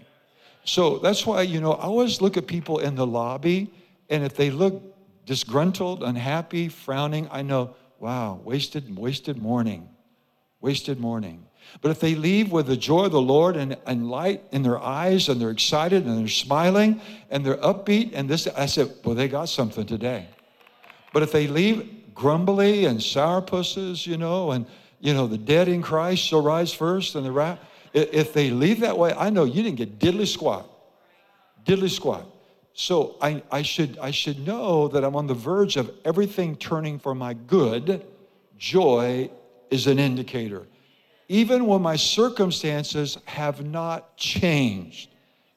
So 0.63 0.99
that's 0.99 1.25
why, 1.25 1.41
you 1.41 1.59
know, 1.59 1.71
I 1.71 1.85
always 1.85 2.21
look 2.21 2.37
at 2.37 2.45
people 2.45 2.77
in 2.77 2.93
the 2.93 3.07
lobby, 3.07 3.73
and 4.11 4.23
if 4.23 4.35
they 4.35 4.51
look 4.51 4.79
disgruntled, 5.25 6.03
unhappy, 6.03 6.67
frowning, 6.69 7.27
I 7.31 7.41
know, 7.41 7.75
wow, 7.99 8.39
wasted, 8.43 8.97
wasted 8.97 9.37
morning, 9.37 9.89
wasted 10.61 10.99
morning. 10.99 11.45
But 11.81 11.91
if 11.91 11.99
they 11.99 12.15
leave 12.15 12.51
with 12.51 12.67
the 12.67 12.77
joy 12.77 13.05
of 13.05 13.11
the 13.11 13.21
Lord 13.21 13.55
and, 13.55 13.77
and 13.85 14.09
light 14.09 14.43
in 14.51 14.61
their 14.61 14.79
eyes 14.79 15.29
and 15.29 15.41
they're 15.41 15.49
excited 15.51 16.05
and 16.05 16.19
they're 16.19 16.27
smiling 16.27 17.01
and 17.29 17.45
they're 17.45 17.57
upbeat 17.57 18.11
and 18.13 18.29
this, 18.29 18.47
I 18.47 18.65
said, 18.67 18.93
well, 19.03 19.15
they 19.15 19.27
got 19.27 19.49
something 19.49 19.85
today. 19.85 20.27
But 21.13 21.23
if 21.23 21.31
they 21.31 21.47
leave 21.47 22.13
grumbly 22.13 22.85
and 22.85 22.99
sourpusses, 22.99 24.05
you 24.05 24.17
know, 24.17 24.51
and, 24.51 24.65
you 24.99 25.13
know, 25.13 25.27
the 25.27 25.37
dead 25.37 25.67
in 25.67 25.81
Christ 25.81 26.23
shall 26.23 26.41
rise 26.41 26.73
first 26.73 27.15
and 27.15 27.25
the 27.25 27.31
wrath, 27.31 27.59
if 27.93 28.33
they 28.33 28.49
leave 28.49 28.81
that 28.81 28.97
way, 28.97 29.13
I 29.13 29.29
know 29.29 29.45
you 29.45 29.63
didn't 29.63 29.77
get 29.77 29.99
diddly 29.99 30.27
squat. 30.27 30.69
Diddly 31.65 31.89
squat. 31.89 32.25
So 32.77 33.15
I, 33.21 33.41
I, 33.49 33.61
should, 33.61 33.97
I 33.99 34.11
should 34.11 34.45
know 34.45 34.89
that 34.89 35.05
I'm 35.05 35.15
on 35.15 35.27
the 35.27 35.33
verge 35.33 35.77
of 35.77 35.89
everything 36.03 36.57
turning 36.57 36.99
for 36.99 37.15
my 37.15 37.33
good. 37.33 38.05
Joy 38.57 39.31
is 39.71 39.87
an 39.87 39.97
indicator. 39.97 40.67
Even 41.29 41.67
when 41.67 41.81
my 41.81 41.95
circumstances 41.95 43.17
have 43.23 43.65
not 43.65 44.17
changed, 44.17 45.09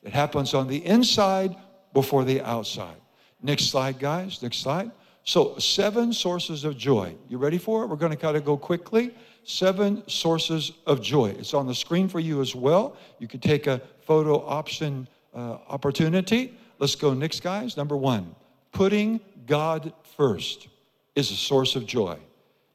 it 0.04 0.12
happens 0.12 0.54
on 0.54 0.68
the 0.68 0.84
inside 0.86 1.56
before 1.92 2.24
the 2.24 2.40
outside. 2.42 2.96
Next 3.42 3.64
slide, 3.64 3.98
guys. 3.98 4.40
Next 4.40 4.58
slide. 4.58 4.92
So, 5.24 5.58
seven 5.58 6.12
sources 6.12 6.64
of 6.64 6.78
joy. 6.78 7.16
You 7.28 7.38
ready 7.38 7.58
for 7.58 7.82
it? 7.82 7.88
We're 7.88 7.96
going 7.96 8.12
to 8.12 8.16
kind 8.16 8.36
of 8.36 8.44
go 8.44 8.56
quickly. 8.56 9.12
Seven 9.42 10.08
sources 10.08 10.70
of 10.86 11.02
joy. 11.02 11.30
It's 11.30 11.52
on 11.52 11.66
the 11.66 11.74
screen 11.74 12.08
for 12.08 12.20
you 12.20 12.40
as 12.40 12.54
well. 12.54 12.96
You 13.18 13.26
can 13.26 13.40
take 13.40 13.66
a 13.66 13.82
photo 14.06 14.40
option 14.46 15.08
uh, 15.34 15.58
opportunity. 15.68 16.54
Let's 16.78 16.94
go 16.94 17.14
next, 17.14 17.40
guys. 17.40 17.76
Number 17.76 17.96
one, 17.96 18.34
putting 18.72 19.20
God 19.46 19.92
first 20.16 20.68
is 21.14 21.30
a 21.30 21.34
source 21.34 21.74
of 21.74 21.86
joy. 21.86 22.18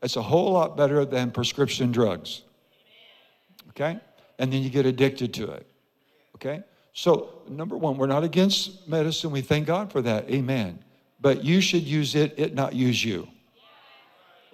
It's 0.01 0.17
a 0.17 0.21
whole 0.21 0.51
lot 0.51 0.75
better 0.75 1.05
than 1.05 1.31
prescription 1.31 1.91
drugs. 1.91 2.41
Okay? 3.69 3.97
And 4.37 4.51
then 4.51 4.61
you 4.61 4.69
get 4.69 4.85
addicted 4.85 5.33
to 5.35 5.51
it. 5.51 5.65
Okay? 6.35 6.63
So, 6.91 7.41
number 7.47 7.77
one, 7.77 7.97
we're 7.97 8.07
not 8.07 8.23
against 8.23 8.87
medicine. 8.87 9.31
We 9.31 9.41
thank 9.41 9.65
God 9.65 9.91
for 9.91 10.01
that. 10.01 10.29
Amen. 10.29 10.83
But 11.21 11.43
you 11.43 11.61
should 11.61 11.83
use 11.83 12.15
it, 12.15 12.33
it 12.37 12.53
not 12.53 12.73
use 12.73 13.03
you. 13.03 13.27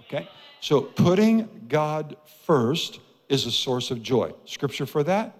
Okay? 0.02 0.30
So, 0.62 0.82
putting 0.82 1.66
God 1.68 2.16
first 2.46 3.00
is 3.28 3.46
a 3.46 3.52
source 3.52 3.92
of 3.92 4.04
joy. 4.04 4.34
Scripture 4.46 4.86
for 4.86 5.04
that? 5.04 5.36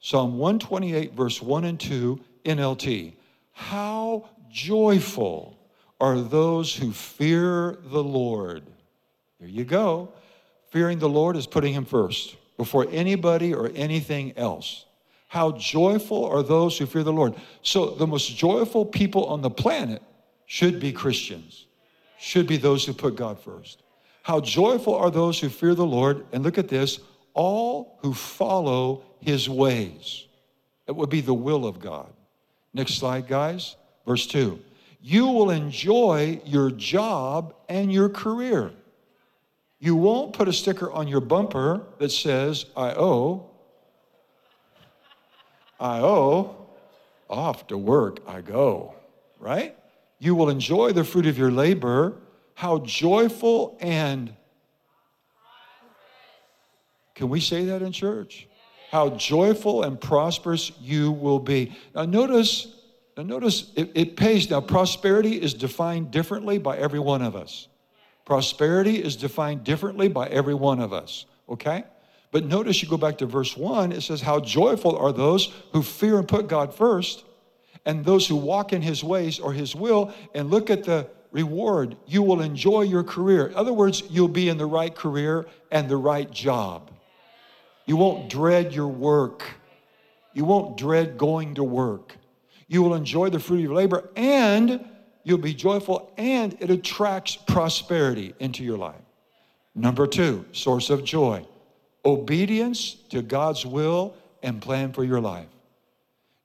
Psalm 0.00 0.38
128, 0.38 1.14
verse 1.14 1.40
1 1.40 1.64
and 1.64 1.80
2, 1.80 2.20
NLT. 2.44 3.14
How 3.56 4.28
joyful 4.50 5.58
are 5.98 6.20
those 6.20 6.76
who 6.76 6.92
fear 6.92 7.78
the 7.86 8.04
Lord. 8.04 8.64
There 9.40 9.48
you 9.48 9.64
go. 9.64 10.12
Fearing 10.68 10.98
the 10.98 11.08
Lord 11.08 11.36
is 11.36 11.46
putting 11.46 11.72
Him 11.72 11.86
first 11.86 12.36
before 12.58 12.86
anybody 12.90 13.54
or 13.54 13.70
anything 13.74 14.36
else. 14.36 14.84
How 15.28 15.52
joyful 15.52 16.26
are 16.26 16.42
those 16.42 16.76
who 16.76 16.84
fear 16.84 17.02
the 17.02 17.14
Lord. 17.14 17.34
So, 17.62 17.86
the 17.86 18.06
most 18.06 18.36
joyful 18.36 18.84
people 18.84 19.24
on 19.24 19.40
the 19.40 19.50
planet 19.50 20.02
should 20.44 20.78
be 20.78 20.92
Christians, 20.92 21.66
should 22.18 22.46
be 22.46 22.58
those 22.58 22.84
who 22.84 22.92
put 22.92 23.16
God 23.16 23.40
first. 23.40 23.82
How 24.22 24.40
joyful 24.40 24.94
are 24.94 25.10
those 25.10 25.40
who 25.40 25.48
fear 25.48 25.74
the 25.74 25.86
Lord. 25.86 26.26
And 26.30 26.44
look 26.44 26.58
at 26.58 26.68
this 26.68 27.00
all 27.32 27.98
who 28.02 28.12
follow 28.12 29.02
His 29.20 29.48
ways. 29.48 30.26
It 30.86 30.94
would 30.94 31.10
be 31.10 31.22
the 31.22 31.34
will 31.34 31.64
of 31.64 31.80
God. 31.80 32.12
Next 32.76 32.98
slide, 32.98 33.26
guys. 33.26 33.74
Verse 34.06 34.26
2. 34.26 34.60
You 35.00 35.28
will 35.28 35.48
enjoy 35.48 36.42
your 36.44 36.70
job 36.70 37.54
and 37.70 37.90
your 37.90 38.10
career. 38.10 38.70
You 39.78 39.96
won't 39.96 40.34
put 40.34 40.46
a 40.46 40.52
sticker 40.52 40.92
on 40.92 41.08
your 41.08 41.22
bumper 41.22 41.86
that 41.98 42.10
says, 42.10 42.66
I 42.76 42.90
owe. 42.90 43.48
I 45.80 46.00
owe. 46.00 46.54
Off 47.30 47.66
to 47.68 47.78
work 47.78 48.20
I 48.28 48.42
go, 48.42 48.94
right? 49.38 49.74
You 50.18 50.34
will 50.34 50.50
enjoy 50.50 50.92
the 50.92 51.02
fruit 51.02 51.24
of 51.24 51.38
your 51.38 51.50
labor. 51.50 52.18
How 52.52 52.80
joyful 52.80 53.78
and 53.80 54.36
can 57.14 57.30
we 57.30 57.40
say 57.40 57.64
that 57.64 57.80
in 57.80 57.90
church? 57.92 58.46
How 58.90 59.10
joyful 59.10 59.82
and 59.82 60.00
prosperous 60.00 60.72
you 60.80 61.12
will 61.12 61.38
be. 61.38 61.76
Now, 61.94 62.04
notice, 62.04 62.68
now 63.16 63.22
notice 63.22 63.72
it, 63.76 63.90
it 63.94 64.16
pays. 64.16 64.48
Now, 64.50 64.60
prosperity 64.60 65.40
is 65.40 65.54
defined 65.54 66.10
differently 66.10 66.58
by 66.58 66.78
every 66.78 67.00
one 67.00 67.22
of 67.22 67.36
us. 67.36 67.68
Prosperity 68.24 69.02
is 69.02 69.16
defined 69.16 69.64
differently 69.64 70.08
by 70.08 70.26
every 70.28 70.54
one 70.54 70.80
of 70.80 70.92
us, 70.92 71.26
okay? 71.48 71.84
But 72.32 72.44
notice 72.44 72.82
you 72.82 72.88
go 72.88 72.96
back 72.96 73.18
to 73.18 73.26
verse 73.26 73.56
1, 73.56 73.92
it 73.92 74.02
says, 74.02 74.20
How 74.20 74.40
joyful 74.40 74.96
are 74.96 75.12
those 75.12 75.52
who 75.72 75.82
fear 75.82 76.18
and 76.18 76.26
put 76.26 76.48
God 76.48 76.74
first, 76.74 77.24
and 77.84 78.04
those 78.04 78.26
who 78.26 78.34
walk 78.34 78.72
in 78.72 78.82
his 78.82 79.04
ways 79.04 79.38
or 79.38 79.52
his 79.52 79.76
will, 79.76 80.12
and 80.34 80.50
look 80.50 80.70
at 80.70 80.84
the 80.84 81.08
reward. 81.30 81.96
You 82.06 82.22
will 82.22 82.40
enjoy 82.40 82.82
your 82.82 83.04
career. 83.04 83.46
In 83.46 83.54
other 83.54 83.72
words, 83.72 84.02
you'll 84.10 84.26
be 84.26 84.48
in 84.48 84.58
the 84.58 84.66
right 84.66 84.94
career 84.94 85.46
and 85.70 85.88
the 85.88 85.96
right 85.96 86.30
job. 86.30 86.90
You 87.86 87.96
won't 87.96 88.28
dread 88.28 88.74
your 88.74 88.88
work. 88.88 89.44
You 90.34 90.44
won't 90.44 90.76
dread 90.76 91.16
going 91.16 91.54
to 91.54 91.64
work. 91.64 92.16
You 92.68 92.82
will 92.82 92.94
enjoy 92.94 93.30
the 93.30 93.38
fruit 93.38 93.56
of 93.56 93.62
your 93.62 93.74
labor 93.74 94.10
and 94.16 94.84
you'll 95.22 95.38
be 95.38 95.54
joyful 95.54 96.12
and 96.18 96.56
it 96.60 96.70
attracts 96.70 97.36
prosperity 97.36 98.34
into 98.38 98.64
your 98.64 98.76
life. 98.76 99.00
Number 99.74 100.06
two, 100.06 100.44
source 100.52 100.90
of 100.90 101.04
joy, 101.04 101.46
obedience 102.04 102.94
to 103.10 103.22
God's 103.22 103.64
will 103.64 104.14
and 104.42 104.60
plan 104.60 104.92
for 104.92 105.04
your 105.04 105.20
life. 105.20 105.48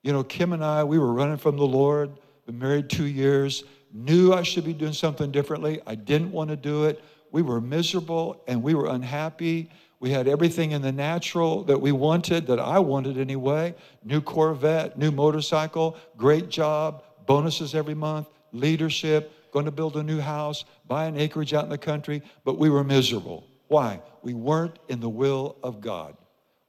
You 0.04 0.14
know, 0.14 0.24
Kim 0.24 0.54
and 0.54 0.64
I, 0.64 0.84
we 0.84 1.00
were 1.00 1.14
running 1.14 1.38
from 1.38 1.58
the 1.58 1.66
Lord, 1.66 2.12
been 2.46 2.60
married 2.60 2.90
two 2.90 3.06
years, 3.06 3.64
knew 3.94 4.34
I 4.34 4.44
should 4.44 4.66
be 4.66 4.74
doing 4.74 4.94
something 4.94 5.32
differently. 5.32 5.82
I 5.86 5.96
didn't 5.96 6.32
want 6.32 6.50
to 6.50 6.56
do 6.56 6.86
it. 6.86 7.04
We 7.32 7.42
were 7.42 7.62
miserable 7.62 8.42
and 8.48 8.62
we 8.62 8.74
were 8.74 8.88
unhappy. 8.88 9.70
We 10.02 10.10
had 10.10 10.28
everything 10.28 10.72
in 10.72 10.82
the 10.82 10.92
natural 10.92 11.64
that 11.66 11.80
we 11.80 11.92
wanted, 11.92 12.48
that 12.48 12.60
I 12.60 12.80
wanted 12.80 13.20
anyway 13.20 13.76
new 14.04 14.20
Corvette, 14.20 14.98
new 14.98 15.12
motorcycle, 15.12 15.96
great 16.18 16.50
job, 16.50 17.04
bonuses 17.28 17.76
every 17.76 17.94
month, 17.94 18.28
leadership, 18.52 19.32
going 19.52 19.66
to 19.66 19.72
build 19.72 19.96
a 19.98 20.04
new 20.04 20.20
house, 20.20 20.66
buy 20.88 21.06
an 21.06 21.18
acreage 21.18 21.54
out 21.54 21.66
in 21.66 21.70
the 21.70 21.78
country, 21.78 22.24
but 22.44 22.58
we 22.58 22.68
were 22.68 22.84
miserable. 22.84 23.46
Why? 23.68 24.02
We 24.24 24.34
weren't 24.34 24.80
in 24.90 25.00
the 25.00 25.10
will 25.10 25.56
of 25.62 25.82
God. 25.82 26.18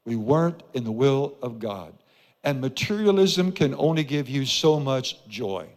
We 0.05 0.15
weren't 0.15 0.62
in 0.75 0.85
the 0.85 0.93
will 0.93 1.39
of 1.41 1.59
God. 1.59 1.95
And 2.45 2.61
materialism 2.61 3.51
can 3.53 3.75
only 3.77 4.05
give 4.05 4.29
you 4.29 4.45
so 4.45 4.79
much 4.79 5.27
joy. 5.27 5.69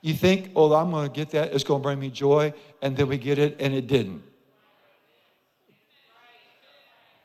You 0.00 0.14
think, 0.14 0.50
oh, 0.56 0.74
I'm 0.74 0.90
going 0.90 1.08
to 1.08 1.14
get 1.14 1.30
that, 1.30 1.54
it's 1.54 1.62
going 1.62 1.80
to 1.80 1.82
bring 1.84 2.00
me 2.00 2.10
joy, 2.10 2.54
and 2.82 2.96
then 2.96 3.06
we 3.06 3.18
get 3.18 3.38
it, 3.38 3.56
and 3.60 3.72
it 3.72 3.86
didn't. 3.86 4.24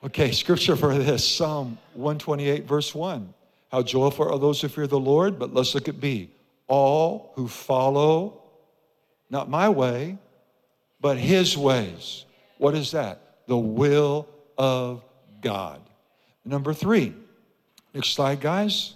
Okay, 0.06 0.32
scripture 0.32 0.76
for 0.76 0.94
this 0.94 1.28
Psalm 1.28 1.80
128, 1.96 2.66
verse 2.66 2.94
1. 2.94 3.34
How 3.72 3.82
joyful 3.82 4.32
are 4.32 4.38
those 4.38 4.62
who 4.62 4.68
fear 4.68 4.86
the 4.86 5.00
Lord, 5.00 5.40
but 5.40 5.52
let's 5.52 5.74
look 5.74 5.88
at 5.88 6.00
B. 6.00 6.30
All 6.68 7.32
who 7.34 7.48
follow, 7.48 8.44
not 9.32 9.50
my 9.50 9.68
way, 9.68 10.20
but 11.02 11.18
his 11.18 11.58
ways. 11.58 12.26
What 12.60 12.76
is 12.76 12.92
that? 12.92 13.20
The 13.48 13.58
will 13.58 14.28
of 14.60 15.04
God. 15.42 15.82
Number 16.46 16.72
three, 16.72 17.16
next 17.96 18.10
slide, 18.10 18.42
guys. 18.42 18.94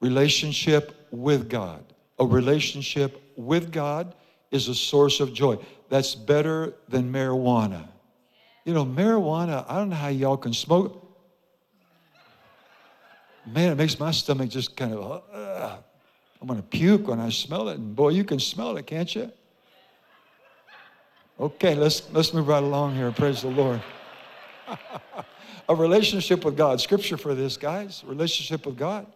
Relationship 0.00 1.06
with 1.12 1.48
God. 1.48 1.84
A 2.18 2.26
relationship 2.26 3.22
with 3.36 3.70
God 3.70 4.12
is 4.50 4.66
a 4.66 4.74
source 4.74 5.20
of 5.20 5.32
joy. 5.32 5.56
That's 5.88 6.16
better 6.16 6.74
than 6.88 7.12
marijuana. 7.12 7.86
You 8.66 8.74
know, 8.74 8.84
marijuana, 8.84 9.64
I 9.68 9.76
don't 9.76 9.90
know 9.90 9.96
how 9.96 10.08
y'all 10.08 10.36
can 10.36 10.52
smoke. 10.52 11.00
Man, 13.46 13.70
it 13.70 13.76
makes 13.76 14.00
my 14.00 14.10
stomach 14.10 14.50
just 14.50 14.76
kind 14.76 14.92
of, 14.92 15.22
uh, 15.32 15.76
I'm 16.42 16.48
going 16.48 16.60
to 16.60 16.66
puke 16.66 17.06
when 17.06 17.20
I 17.20 17.28
smell 17.28 17.68
it. 17.68 17.78
And 17.78 17.94
boy, 17.94 18.08
you 18.08 18.24
can 18.24 18.40
smell 18.40 18.76
it, 18.76 18.84
can't 18.88 19.14
you? 19.14 19.30
Okay, 21.38 21.76
let's, 21.76 22.12
let's 22.12 22.34
move 22.34 22.48
right 22.48 22.62
along 22.62 22.96
here. 22.96 23.12
Praise 23.12 23.42
the 23.42 23.48
Lord. 23.48 23.80
a 25.68 25.74
relationship 25.74 26.44
with 26.44 26.56
God. 26.56 26.80
Scripture 26.80 27.16
for 27.16 27.36
this, 27.36 27.56
guys. 27.56 28.02
Relationship 28.04 28.66
with 28.66 28.76
God. 28.76 29.06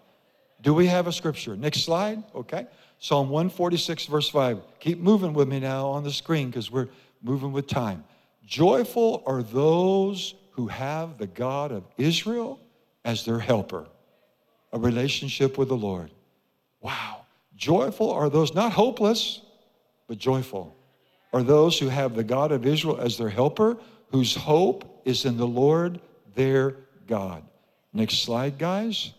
Do 0.62 0.74
we 0.74 0.86
have 0.86 1.08
a 1.08 1.12
scripture? 1.12 1.56
Next 1.56 1.80
slide. 1.80 2.22
Okay. 2.36 2.68
Psalm 3.00 3.30
146, 3.30 4.06
verse 4.06 4.28
5. 4.28 4.60
Keep 4.78 5.00
moving 5.00 5.32
with 5.32 5.48
me 5.48 5.58
now 5.58 5.88
on 5.88 6.04
the 6.04 6.12
screen 6.12 6.50
because 6.50 6.70
we're 6.70 6.88
moving 7.20 7.50
with 7.50 7.66
time. 7.66 8.04
Joyful 8.50 9.22
are 9.26 9.44
those 9.44 10.34
who 10.50 10.66
have 10.66 11.18
the 11.18 11.28
God 11.28 11.70
of 11.70 11.84
Israel 11.96 12.58
as 13.04 13.24
their 13.24 13.38
helper. 13.38 13.86
A 14.72 14.78
relationship 14.78 15.56
with 15.56 15.68
the 15.68 15.76
Lord. 15.76 16.10
Wow. 16.80 17.26
Joyful 17.54 18.10
are 18.10 18.28
those, 18.28 18.52
not 18.52 18.72
hopeless, 18.72 19.40
but 20.08 20.18
joyful 20.18 20.76
are 21.32 21.44
those 21.44 21.78
who 21.78 21.88
have 21.90 22.16
the 22.16 22.24
God 22.24 22.50
of 22.50 22.66
Israel 22.66 23.00
as 23.00 23.16
their 23.16 23.28
helper, 23.28 23.76
whose 24.10 24.34
hope 24.34 25.00
is 25.04 25.24
in 25.24 25.36
the 25.36 25.46
Lord 25.46 26.00
their 26.34 26.74
God. 27.06 27.44
Next 27.92 28.24
slide, 28.24 28.58
guys. 28.58 29.12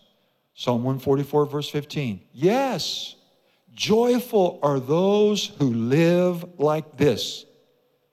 Psalm 0.52 0.84
144, 0.84 1.46
verse 1.46 1.70
15. 1.70 2.20
Yes, 2.34 3.16
joyful 3.72 4.58
are 4.62 4.78
those 4.78 5.46
who 5.58 5.72
live 5.72 6.44
like 6.58 6.98
this. 6.98 7.46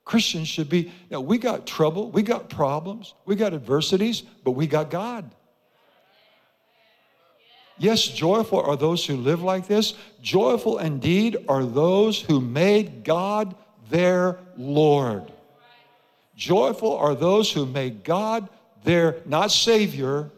Christians 0.09 0.47
should 0.47 0.69
be, 0.69 0.91
now 1.11 1.19
we 1.19 1.37
got 1.37 1.67
trouble, 1.67 2.09
we 2.09 2.23
got 2.23 2.49
problems, 2.49 3.13
we 3.27 3.35
got 3.35 3.53
adversities, 3.53 4.23
but 4.43 4.53
we 4.53 4.65
got 4.65 4.89
God. 4.89 5.29
Yes, 7.77 8.07
joyful 8.07 8.59
are 8.59 8.75
those 8.75 9.05
who 9.05 9.17
live 9.17 9.43
like 9.43 9.67
this. 9.67 9.93
Joyful 10.19 10.79
indeed 10.79 11.37
are 11.47 11.63
those 11.63 12.19
who 12.19 12.41
made 12.41 13.03
God 13.03 13.53
their 13.91 14.39
Lord. 14.57 15.31
Joyful 16.35 16.97
are 16.97 17.13
those 17.13 17.51
who 17.51 17.67
made 17.67 18.03
God 18.03 18.49
their, 18.83 19.17
not 19.27 19.51
Savior, 19.51 20.31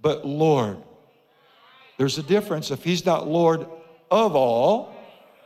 but 0.00 0.24
Lord. 0.24 0.76
There's 1.96 2.18
a 2.18 2.22
difference. 2.22 2.70
If 2.70 2.84
He's 2.84 3.04
not 3.04 3.26
Lord 3.26 3.66
of 4.12 4.36
all, 4.36 4.94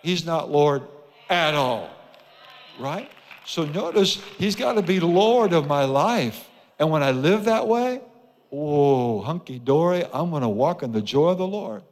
He's 0.03 0.27
not 0.27 0.51
Lord 0.51 0.83
at 1.31 1.55
all. 1.55 1.89
Right? 2.79 3.11
So 3.45 3.65
notice, 3.65 4.23
He's 4.39 4.57
got 4.57 4.75
to 4.75 4.83
be 4.83 5.01
Lord 5.01 5.53
of 5.53 5.67
my 5.67 5.85
life. 5.85 6.49
And 6.79 6.91
when 6.91 7.03
I 7.03 7.11
live 7.11 7.45
that 7.45 7.67
way, 7.69 8.01
oh, 8.51 9.21
hunky 9.21 9.59
dory, 9.59 10.05
I'm 10.13 10.31
going 10.31 10.43
to 10.43 10.49
walk 10.49 10.83
in 10.83 10.93
the 10.93 11.03
joy 11.03 11.29
of 11.29 11.39
the 11.39 11.47
Lord. 11.47 11.83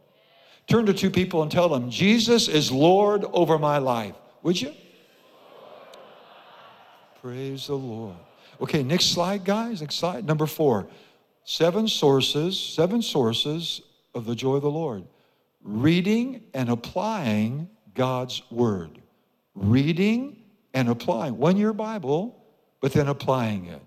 Turn 0.66 0.86
to 0.86 0.94
two 0.94 1.10
people 1.10 1.42
and 1.42 1.50
tell 1.50 1.68
them, 1.68 1.90
Jesus 1.90 2.48
is 2.48 2.70
Lord 2.70 3.24
over 3.32 3.58
my 3.58 3.78
life. 3.78 4.14
Would 4.42 4.60
you? 4.60 4.72
Praise 7.20 7.66
the 7.66 7.74
Lord. 7.74 8.16
Okay, 8.60 8.82
next 8.82 9.06
slide, 9.06 9.44
guys. 9.44 9.80
Next 9.80 9.96
slide. 9.96 10.24
Number 10.24 10.46
four. 10.46 10.88
Seven 11.44 11.88
sources, 11.88 12.58
seven 12.58 13.02
sources 13.02 13.80
of 14.14 14.26
the 14.26 14.34
joy 14.34 14.56
of 14.56 14.62
the 14.62 14.70
Lord. 14.70 15.04
Reading 15.62 16.44
and 16.54 16.68
applying 16.68 17.68
God's 17.94 18.42
word. 18.50 19.02
Reading 19.54 20.39
and 20.74 20.88
applying. 20.88 21.36
One 21.36 21.56
year 21.56 21.72
Bible, 21.72 22.36
but 22.80 22.92
then 22.92 23.08
applying 23.08 23.66
it. 23.66 23.82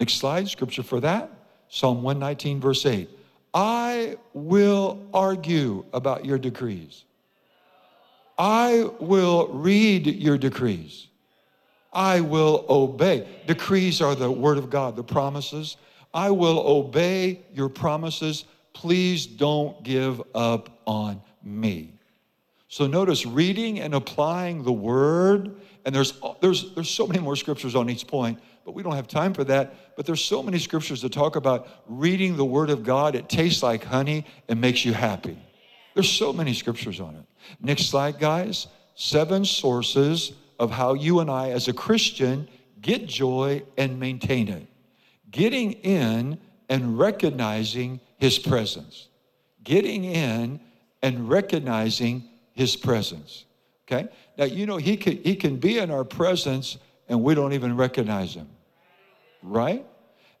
Next 0.00 0.14
slide, 0.14 0.48
scripture 0.48 0.82
for 0.82 1.00
that. 1.00 1.30
Psalm 1.68 2.02
119, 2.02 2.60
verse 2.60 2.86
8. 2.86 3.10
I 3.52 4.16
will 4.32 5.06
argue 5.12 5.84
about 5.92 6.24
your 6.24 6.38
decrees. 6.38 7.04
I 8.38 8.88
will 9.00 9.48
read 9.48 10.06
your 10.06 10.38
decrees. 10.38 11.08
I 11.92 12.20
will 12.20 12.64
obey. 12.68 13.26
Decrees 13.46 14.00
are 14.00 14.14
the 14.14 14.30
word 14.30 14.58
of 14.58 14.70
God, 14.70 14.94
the 14.94 15.02
promises. 15.02 15.76
I 16.14 16.30
will 16.30 16.60
obey 16.60 17.40
your 17.52 17.68
promises. 17.68 18.44
Please 18.72 19.26
don't 19.26 19.82
give 19.82 20.22
up 20.34 20.80
on 20.86 21.20
me. 21.42 21.92
So 22.68 22.86
notice 22.86 23.24
reading 23.26 23.80
and 23.80 23.94
applying 23.94 24.62
the 24.62 24.72
word, 24.72 25.56
and 25.84 25.94
there's 25.94 26.20
there's 26.40 26.74
there's 26.74 26.90
so 26.90 27.06
many 27.06 27.20
more 27.20 27.36
scriptures 27.36 27.74
on 27.74 27.88
each 27.90 28.06
point, 28.06 28.38
but 28.64 28.74
we 28.74 28.82
don't 28.82 28.94
have 28.94 29.08
time 29.08 29.32
for 29.32 29.44
that. 29.44 29.96
But 29.96 30.06
there's 30.06 30.24
so 30.24 30.42
many 30.42 30.58
scriptures 30.58 31.02
that 31.02 31.12
talk 31.12 31.36
about 31.36 31.68
reading 31.86 32.36
the 32.36 32.44
word 32.44 32.70
of 32.70 32.84
God. 32.84 33.14
It 33.14 33.28
tastes 33.28 33.62
like 33.62 33.84
honey 33.84 34.26
and 34.48 34.60
makes 34.60 34.84
you 34.84 34.92
happy. 34.92 35.38
There's 35.94 36.10
so 36.10 36.32
many 36.32 36.54
scriptures 36.54 37.00
on 37.00 37.16
it. 37.16 37.24
Next 37.60 37.86
slide, 37.86 38.18
guys. 38.18 38.66
Seven 38.94 39.44
sources 39.44 40.32
of 40.58 40.70
how 40.70 40.94
you 40.94 41.20
and 41.20 41.30
I, 41.30 41.50
as 41.50 41.68
a 41.68 41.72
Christian, 41.72 42.48
get 42.80 43.06
joy 43.06 43.62
and 43.76 43.98
maintain 43.98 44.48
it. 44.48 44.66
Getting 45.30 45.72
in 45.72 46.38
and 46.68 46.98
recognizing 46.98 48.00
His 48.18 48.38
presence. 48.38 49.08
Getting 49.62 50.04
in 50.04 50.60
and 51.02 51.28
recognizing 51.28 52.28
His 52.52 52.76
presence. 52.76 53.44
Okay? 53.90 54.08
Now, 54.36 54.44
you 54.44 54.66
know, 54.66 54.76
He 54.76 54.96
can, 54.96 55.22
he 55.22 55.34
can 55.34 55.56
be 55.56 55.78
in 55.78 55.90
our 55.90 56.04
presence 56.04 56.78
and 57.08 57.22
we 57.22 57.34
don't 57.34 57.52
even 57.52 57.76
recognize 57.76 58.34
Him. 58.34 58.48
Right? 59.42 59.84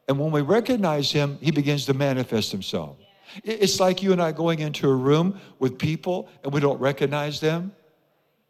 And 0.06 0.18
when 0.18 0.30
we 0.30 0.42
recognize 0.42 1.10
Him, 1.10 1.38
He 1.40 1.50
begins 1.50 1.86
to 1.86 1.94
manifest 1.94 2.52
Himself. 2.52 2.96
It's 3.44 3.80
like 3.80 4.02
you 4.02 4.12
and 4.12 4.22
I 4.22 4.32
going 4.32 4.60
into 4.60 4.88
a 4.88 4.94
room 4.94 5.38
with 5.58 5.78
people 5.78 6.28
and 6.44 6.52
we 6.52 6.60
don't 6.60 6.80
recognize 6.80 7.40
them, 7.40 7.72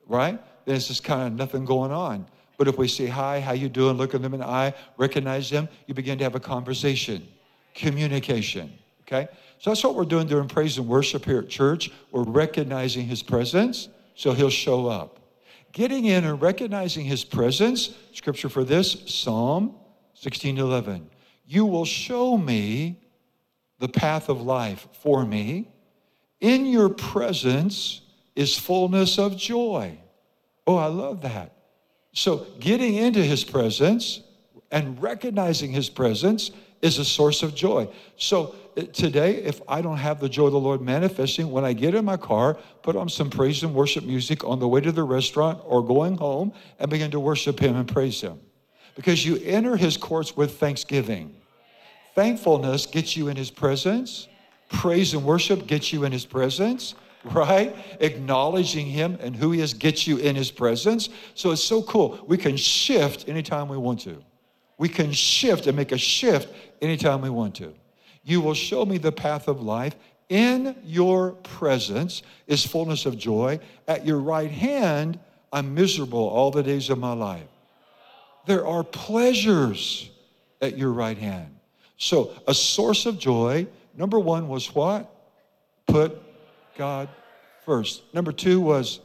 right? 0.07 0.41
there's 0.69 0.87
just 0.87 1.03
kind 1.03 1.27
of 1.27 1.33
nothing 1.33 1.65
going 1.65 1.91
on. 1.91 2.27
But 2.59 2.69
if 2.69 2.77
we 2.77 2.89
say 2.89 3.07
hi, 3.07 3.41
how 3.41 3.53
you 3.53 3.69
doing, 3.69 3.97
look 3.97 4.15
at 4.15 4.21
them 4.21 4.35
in 4.35 4.41
the 4.41 4.47
eye, 4.47 4.75
recognize 4.97 5.49
them, 5.49 5.69
you 5.87 5.95
begin 5.95 6.19
to 6.19 6.25
have 6.25 6.35
a 6.35 6.41
conversation, 6.41 7.27
communication. 7.75 8.73
Okay? 9.03 9.29
So 9.61 9.71
that's 9.71 9.83
what 9.83 9.95
we're 9.95 10.05
doing 10.05 10.27
during 10.27 10.47
praise 10.47 10.77
and 10.77 10.87
worship 10.87 11.25
here 11.25 11.39
at 11.39 11.49
church. 11.49 11.91
We're 12.13 12.25
recognizing 12.25 13.07
his 13.07 13.23
presence, 13.23 13.89
so 14.19 14.33
he'll 14.33 14.51
show 14.51 14.89
up. 14.89 15.21
Getting 15.71 16.07
in 16.07 16.25
and 16.25 16.43
recognizing 16.43 17.05
his 17.05 17.23
presence, 17.23 17.95
scripture 18.13 18.49
for 18.49 18.65
this, 18.65 19.05
Psalm 19.07 19.77
16 20.15 20.59
11. 20.59 21.09
You 21.47 21.65
will 21.65 21.85
show 21.85 22.37
me 22.37 23.01
the 23.79 23.87
path 23.89 24.29
of 24.29 24.43
life 24.43 24.89
for 25.03 25.25
me. 25.25 25.71
In 26.41 26.67
your 26.67 26.89
presence 26.89 28.01
is 28.35 28.59
fullness 28.59 29.21
of 29.21 29.37
joy. 29.37 29.97
Oh, 30.67 30.77
I 30.77 30.87
love 30.87 31.23
that. 31.23 31.53
So, 32.13 32.45
getting 32.59 32.97
into 32.97 33.23
his 33.23 33.45
presence 33.45 34.21
and 34.73 35.01
recognizing 35.01 35.71
his 35.71 35.89
presence 35.89 36.51
is 36.83 36.99
a 36.99 37.05
source 37.05 37.43
of 37.43 37.55
joy. 37.55 37.89
So 38.17 38.55
today, 38.87 39.37
if 39.37 39.61
I 39.69 39.81
don't 39.81 39.97
have 39.97 40.21
the 40.21 40.29
joy 40.29 40.47
of 40.47 40.53
the 40.53 40.61
Lord 40.61 40.81
manifesting, 40.81 41.51
when 41.51 41.65
I 41.65 41.73
get 41.73 41.95
in 41.95 42.05
my 42.05 42.17
car, 42.17 42.55
put 42.83 42.97
on 42.97 43.09
some 43.09 43.31
praise 43.31 43.63
and 43.63 43.75
worship 43.75 44.05
music 44.05 44.45
on 44.45 44.59
the 44.59 44.69
way 44.69 44.81
to 44.81 44.93
the 44.93 45.03
restaurant 45.03 45.61
or 45.65 45.85
going 45.85 46.17
home 46.17 46.53
and 46.79 46.91
begin 46.91 47.11
to 47.13 47.21
worship 47.21 47.61
Him 47.61 47.77
and 47.77 47.87
praise 47.87 48.21
Him. 48.21 48.41
Because 48.95 49.25
you 49.25 49.37
enter 49.45 49.77
His 49.77 49.97
courts 49.97 50.37
with 50.37 50.59
thanksgiving. 50.59 51.35
Thankfulness 52.15 52.87
gets 52.87 53.17
you 53.17 53.29
in 53.29 53.37
His 53.37 53.51
presence, 53.51 54.29
praise 54.69 55.15
and 55.15 55.25
worship 55.25 55.67
gets 55.67 55.93
you 55.93 56.05
in 56.05 56.13
His 56.13 56.25
presence 56.25 56.95
right? 57.25 57.75
Acknowledging 58.01 58.87
Him 58.87 59.19
and 59.21 59.35
who 59.35 59.51
He 59.53 59.61
is 59.61 59.75
gets 59.75 60.07
you 60.07 60.19
in 60.19 60.37
His 60.37 60.51
presence. 60.51 61.09
So 61.35 61.51
it's 61.51 61.63
so 61.63 61.83
cool. 61.83 62.25
We 62.27 62.37
can 62.37 62.57
shift 62.57 63.29
anytime 63.29 63.69
we 63.69 63.77
want 63.77 64.01
to. 64.01 64.23
We 64.79 64.89
can 64.89 65.13
shift 65.13 65.67
and 65.67 65.77
make 65.77 65.93
a 65.93 65.99
shift 65.99 66.55
anytime 66.81 67.21
we 67.21 67.31
want 67.31 67.57
to. 67.57 67.75
You 68.29 68.43
will 68.43 68.53
show 68.53 68.85
me 68.85 68.99
the 68.99 69.11
path 69.11 69.49
of 69.49 69.63
life. 69.63 69.97
In 70.29 70.77
your 70.85 71.33
presence 71.33 72.23
is 72.47 72.67
fullness 72.67 73.07
of 73.07 73.17
joy. 73.17 73.59
At 73.89 74.05
your 74.05 74.19
right 74.19 74.51
hand, 74.51 75.19
I'm 75.51 75.75
miserable 75.75 76.29
all 76.29 76.51
the 76.51 76.63
days 76.63 76.91
of 76.91 76.99
my 76.99 77.15
life. 77.15 77.49
There 78.45 78.67
are 78.67 78.85
pleasures 78.85 80.11
at 80.61 80.77
your 80.77 80.93
right 80.93 81.17
hand. 81.17 81.57
So, 81.97 82.33
a 82.47 82.53
source 82.53 83.07
of 83.07 83.19
joy, 83.19 83.67
number 83.97 84.19
one 84.19 84.49
was 84.49 84.75
what? 84.75 85.11
Put 85.87 86.21
God 86.77 87.09
first. 87.65 88.03
Number 88.13 88.31
two 88.31 88.61
was 88.61 89.01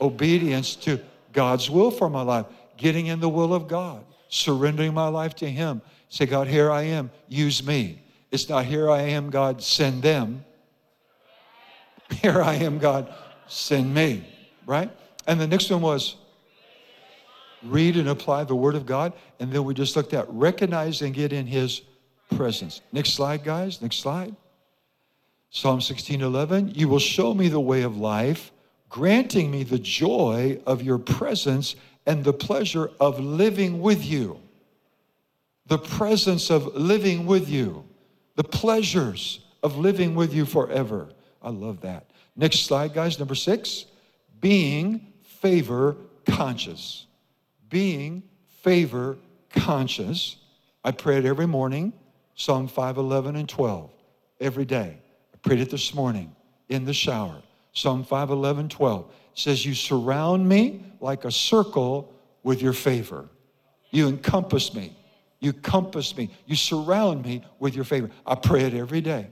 obedience 0.00 0.74
to 0.76 0.98
God's 1.32 1.70
will 1.70 1.92
for 1.92 2.10
my 2.10 2.22
life, 2.22 2.46
getting 2.76 3.06
in 3.06 3.20
the 3.20 3.28
will 3.28 3.54
of 3.54 3.68
God, 3.68 4.04
surrendering 4.28 4.94
my 4.94 5.06
life 5.06 5.36
to 5.36 5.48
Him. 5.48 5.80
Say, 6.10 6.26
God, 6.26 6.48
here 6.48 6.70
I 6.70 6.82
am, 6.82 7.10
use 7.28 7.64
me. 7.64 8.02
It's 8.30 8.48
not 8.48 8.64
here 8.64 8.90
I 8.90 9.02
am, 9.02 9.30
God, 9.30 9.62
send 9.62 10.02
them. 10.02 10.44
Here 12.10 12.42
I 12.42 12.54
am, 12.54 12.78
God, 12.78 13.14
send 13.46 13.94
me, 13.94 14.26
right? 14.66 14.90
And 15.28 15.40
the 15.40 15.46
next 15.46 15.70
one 15.70 15.80
was 15.80 16.16
read 17.62 17.96
and 17.96 18.08
apply 18.08 18.44
the 18.44 18.56
Word 18.56 18.74
of 18.74 18.84
God. 18.84 19.12
And 19.38 19.52
then 19.52 19.62
we 19.62 19.74
just 19.74 19.94
looked 19.94 20.12
at 20.12 20.28
recognize 20.28 21.02
and 21.02 21.14
get 21.14 21.32
in 21.32 21.46
His 21.46 21.82
presence. 22.36 22.80
Next 22.92 23.14
slide, 23.14 23.44
guys. 23.44 23.80
Next 23.80 23.98
slide. 23.98 24.34
Psalm 25.50 25.80
16 25.80 26.20
11, 26.20 26.74
you 26.74 26.88
will 26.88 26.98
show 26.98 27.34
me 27.34 27.48
the 27.48 27.60
way 27.60 27.82
of 27.82 27.96
life, 27.96 28.50
granting 28.88 29.50
me 29.50 29.62
the 29.62 29.78
joy 29.78 30.60
of 30.66 30.82
your 30.82 30.98
presence 30.98 31.76
and 32.06 32.24
the 32.24 32.32
pleasure 32.32 32.90
of 32.98 33.20
living 33.20 33.80
with 33.80 34.04
you. 34.04 34.40
The 35.70 35.78
presence 35.78 36.50
of 36.50 36.74
living 36.74 37.26
with 37.26 37.48
you, 37.48 37.84
the 38.34 38.42
pleasures 38.42 39.38
of 39.62 39.78
living 39.78 40.16
with 40.16 40.34
you 40.34 40.44
forever. 40.44 41.10
I 41.40 41.50
love 41.50 41.82
that. 41.82 42.10
Next 42.34 42.64
slide, 42.64 42.92
guys, 42.92 43.20
number 43.20 43.36
six 43.36 43.84
being 44.40 45.12
favor 45.22 45.96
conscious. 46.26 47.06
Being 47.68 48.24
favor 48.62 49.16
conscious. 49.50 50.38
I 50.82 50.90
pray 50.90 51.18
it 51.18 51.24
every 51.24 51.46
morning, 51.46 51.92
Psalm 52.34 52.66
5, 52.66 52.96
11, 52.96 53.36
and 53.36 53.48
12, 53.48 53.92
every 54.40 54.64
day. 54.64 54.98
I 55.32 55.36
prayed 55.36 55.60
it 55.60 55.70
this 55.70 55.94
morning 55.94 56.34
in 56.68 56.84
the 56.84 56.92
shower. 56.92 57.42
Psalm 57.74 58.02
5, 58.02 58.30
11, 58.30 58.70
12 58.70 59.14
says, 59.34 59.64
You 59.64 59.74
surround 59.74 60.48
me 60.48 60.84
like 60.98 61.24
a 61.24 61.30
circle 61.30 62.12
with 62.42 62.60
your 62.60 62.72
favor. 62.72 63.28
You 63.92 64.08
encompass 64.08 64.74
me. 64.74 64.96
You 65.40 65.52
compass 65.52 66.16
me. 66.16 66.30
You 66.46 66.54
surround 66.54 67.24
me 67.24 67.42
with 67.58 67.74
your 67.74 67.84
favor. 67.84 68.10
I 68.26 68.34
pray 68.34 68.62
it 68.62 68.74
every 68.74 69.00
day. 69.00 69.28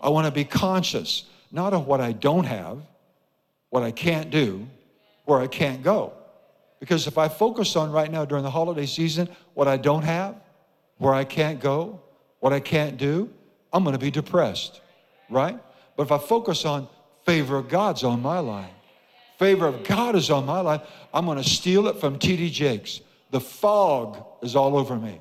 I 0.00 0.08
want 0.08 0.26
to 0.26 0.32
be 0.32 0.44
conscious, 0.44 1.24
not 1.52 1.72
of 1.72 1.86
what 1.86 2.00
I 2.00 2.12
don't 2.12 2.44
have, 2.44 2.78
what 3.68 3.82
I 3.82 3.92
can't 3.92 4.30
do, 4.30 4.66
where 5.26 5.38
I 5.38 5.46
can't 5.46 5.82
go. 5.82 6.14
Because 6.80 7.06
if 7.06 7.18
I 7.18 7.28
focus 7.28 7.76
on 7.76 7.92
right 7.92 8.10
now 8.10 8.24
during 8.24 8.42
the 8.42 8.50
holiday 8.50 8.86
season 8.86 9.28
what 9.54 9.68
I 9.68 9.76
don't 9.76 10.02
have, 10.02 10.34
where 10.96 11.12
I 11.12 11.24
can't 11.24 11.60
go, 11.60 12.00
what 12.40 12.52
I 12.52 12.60
can't 12.60 12.96
do, 12.96 13.30
I'm 13.72 13.84
going 13.84 13.92
to 13.92 14.00
be 14.00 14.10
depressed 14.10 14.80
right? 15.30 15.58
But 15.96 16.02
if 16.02 16.12
I 16.12 16.18
focus 16.18 16.64
on 16.64 16.88
favor 17.24 17.56
of 17.56 17.68
God's 17.68 18.04
on 18.04 18.20
my 18.20 18.40
life, 18.40 18.70
favor 19.38 19.66
of 19.66 19.84
God 19.84 20.16
is 20.16 20.30
on 20.30 20.44
my 20.44 20.60
life, 20.60 20.82
I'm 21.14 21.24
going 21.24 21.38
to 21.38 21.48
steal 21.48 21.86
it 21.86 21.98
from 21.98 22.18
T.D. 22.18 22.50
Jakes. 22.50 23.00
The 23.30 23.40
fog 23.40 24.24
is 24.42 24.56
all 24.56 24.76
over 24.76 24.96
me, 24.96 25.20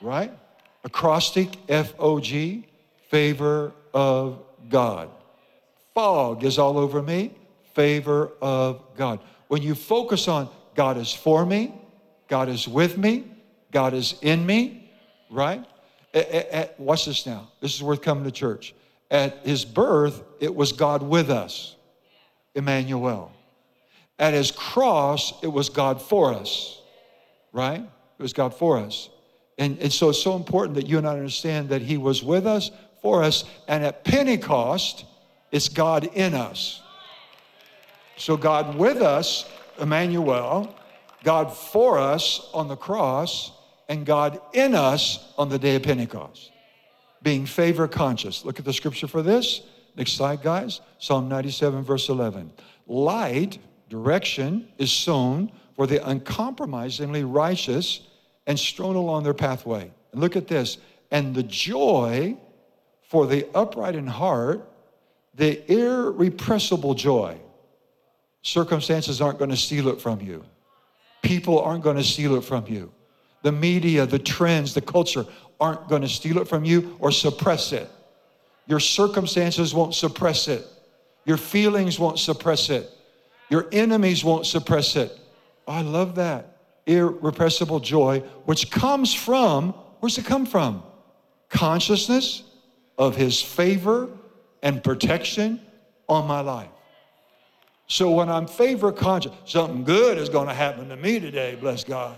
right? 0.00 0.32
Acrostic, 0.84 1.56
F 1.68 1.94
O 1.98 2.20
G, 2.20 2.66
favor 3.08 3.72
of 3.92 4.42
God. 4.68 5.10
Fog 5.94 6.44
is 6.44 6.58
all 6.58 6.78
over 6.78 7.02
me, 7.02 7.32
favor 7.74 8.32
of 8.40 8.82
God. 8.96 9.20
When 9.48 9.62
you 9.62 9.74
focus 9.74 10.28
on 10.28 10.48
God 10.74 10.98
is 10.98 11.12
for 11.12 11.46
me, 11.46 11.74
God 12.28 12.48
is 12.48 12.68
with 12.68 12.98
me, 12.98 13.24
God 13.72 13.94
is 13.94 14.16
in 14.22 14.44
me, 14.44 14.90
right? 15.30 15.64
watch 16.78 17.04
this 17.06 17.26
now. 17.26 17.48
This 17.60 17.74
is 17.74 17.82
worth 17.82 18.00
coming 18.00 18.24
to 18.24 18.30
church. 18.30 18.74
At 19.10 19.46
his 19.46 19.64
birth, 19.64 20.22
it 20.40 20.54
was 20.54 20.72
God 20.72 21.02
with 21.02 21.30
us, 21.30 21.76
Emmanuel. 22.54 23.32
At 24.18 24.34
his 24.34 24.50
cross, 24.50 25.34
it 25.42 25.48
was 25.48 25.68
God 25.68 26.00
for 26.00 26.32
us, 26.32 26.80
right? 27.52 27.80
It 27.80 28.22
was 28.22 28.32
God 28.32 28.54
for 28.54 28.78
us. 28.78 29.10
And, 29.58 29.78
and 29.78 29.92
so 29.92 30.10
it's 30.10 30.22
so 30.22 30.36
important 30.36 30.74
that 30.76 30.86
you 30.86 30.98
and 30.98 31.06
I 31.06 31.12
understand 31.12 31.70
that 31.70 31.82
he 31.82 31.96
was 31.96 32.22
with 32.22 32.46
us, 32.46 32.70
for 33.00 33.22
us, 33.22 33.44
and 33.68 33.84
at 33.84 34.04
Pentecost, 34.04 35.04
it's 35.50 35.68
God 35.68 36.10
in 36.14 36.34
us. 36.34 36.82
So 38.16 38.36
God 38.36 38.76
with 38.76 38.98
us, 38.98 39.48
Emmanuel, 39.78 40.74
God 41.24 41.56
for 41.56 41.98
us 41.98 42.48
on 42.52 42.68
the 42.68 42.76
cross, 42.76 43.52
and 43.88 44.04
God 44.04 44.40
in 44.52 44.74
us 44.74 45.32
on 45.38 45.48
the 45.48 45.58
day 45.58 45.76
of 45.76 45.82
Pentecost 45.82 46.50
being 47.26 47.44
favor 47.44 47.88
conscious. 47.88 48.44
Look 48.44 48.60
at 48.60 48.64
the 48.64 48.72
scripture 48.72 49.08
for 49.08 49.20
this. 49.20 49.62
Next 49.96 50.12
slide, 50.12 50.42
guys. 50.42 50.80
Psalm 51.00 51.28
97, 51.28 51.82
verse 51.82 52.08
11. 52.08 52.52
Light, 52.86 53.58
direction, 53.88 54.68
is 54.78 54.92
sown 54.92 55.50
for 55.74 55.88
the 55.88 56.06
uncompromisingly 56.08 57.24
righteous 57.24 58.02
and 58.46 58.58
strewn 58.58 58.96
along 58.96 59.24
their 59.24 59.34
pathway. 59.34 59.90
And 60.12 60.20
look 60.20 60.36
at 60.36 60.48
this. 60.48 60.78
And 61.10 61.34
the 61.34 61.42
joy 61.42 62.36
for 63.08 63.26
the 63.26 63.46
upright 63.54 63.94
in 63.94 64.06
heart, 64.06 64.68
the 65.34 65.70
irrepressible 65.70 66.94
joy. 66.94 67.38
Circumstances 68.42 69.20
aren't 69.20 69.38
going 69.38 69.50
to 69.50 69.56
steal 69.56 69.88
it 69.88 70.00
from 70.00 70.20
you. 70.20 70.44
People 71.22 71.60
aren't 71.60 71.82
going 71.82 71.96
to 71.96 72.04
steal 72.04 72.36
it 72.36 72.44
from 72.44 72.66
you. 72.66 72.92
The 73.42 73.52
media, 73.52 74.06
the 74.06 74.18
trends, 74.18 74.74
the 74.74 74.80
culture 74.80 75.24
aren't 75.60 75.88
going 75.88 76.02
to 76.02 76.08
steal 76.08 76.38
it 76.38 76.48
from 76.48 76.64
you 76.64 76.96
or 77.00 77.10
suppress 77.10 77.72
it. 77.72 77.88
Your 78.66 78.80
circumstances 78.80 79.74
won't 79.74 79.94
suppress 79.94 80.48
it. 80.48 80.66
Your 81.24 81.36
feelings 81.36 81.98
won't 81.98 82.18
suppress 82.18 82.70
it. 82.70 82.90
Your 83.50 83.68
enemies 83.72 84.24
won't 84.24 84.46
suppress 84.46 84.96
it. 84.96 85.16
Oh, 85.66 85.72
I 85.72 85.82
love 85.82 86.16
that. 86.16 86.55
Irrepressible 86.86 87.80
joy, 87.80 88.20
which 88.44 88.70
comes 88.70 89.12
from, 89.12 89.72
where's 90.00 90.18
it 90.18 90.24
come 90.24 90.46
from? 90.46 90.82
Consciousness 91.48 92.42
of 92.96 93.16
his 93.16 93.42
favor 93.42 94.08
and 94.62 94.82
protection 94.82 95.60
on 96.08 96.26
my 96.26 96.40
life. 96.40 96.68
So 97.88 98.10
when 98.10 98.28
I'm 98.28 98.46
favor 98.46 98.90
conscious, 98.92 99.32
something 99.44 99.84
good 99.84 100.18
is 100.18 100.28
going 100.28 100.48
to 100.48 100.54
happen 100.54 100.88
to 100.88 100.96
me 100.96 101.20
today, 101.20 101.56
bless 101.60 101.84
God. 101.84 102.16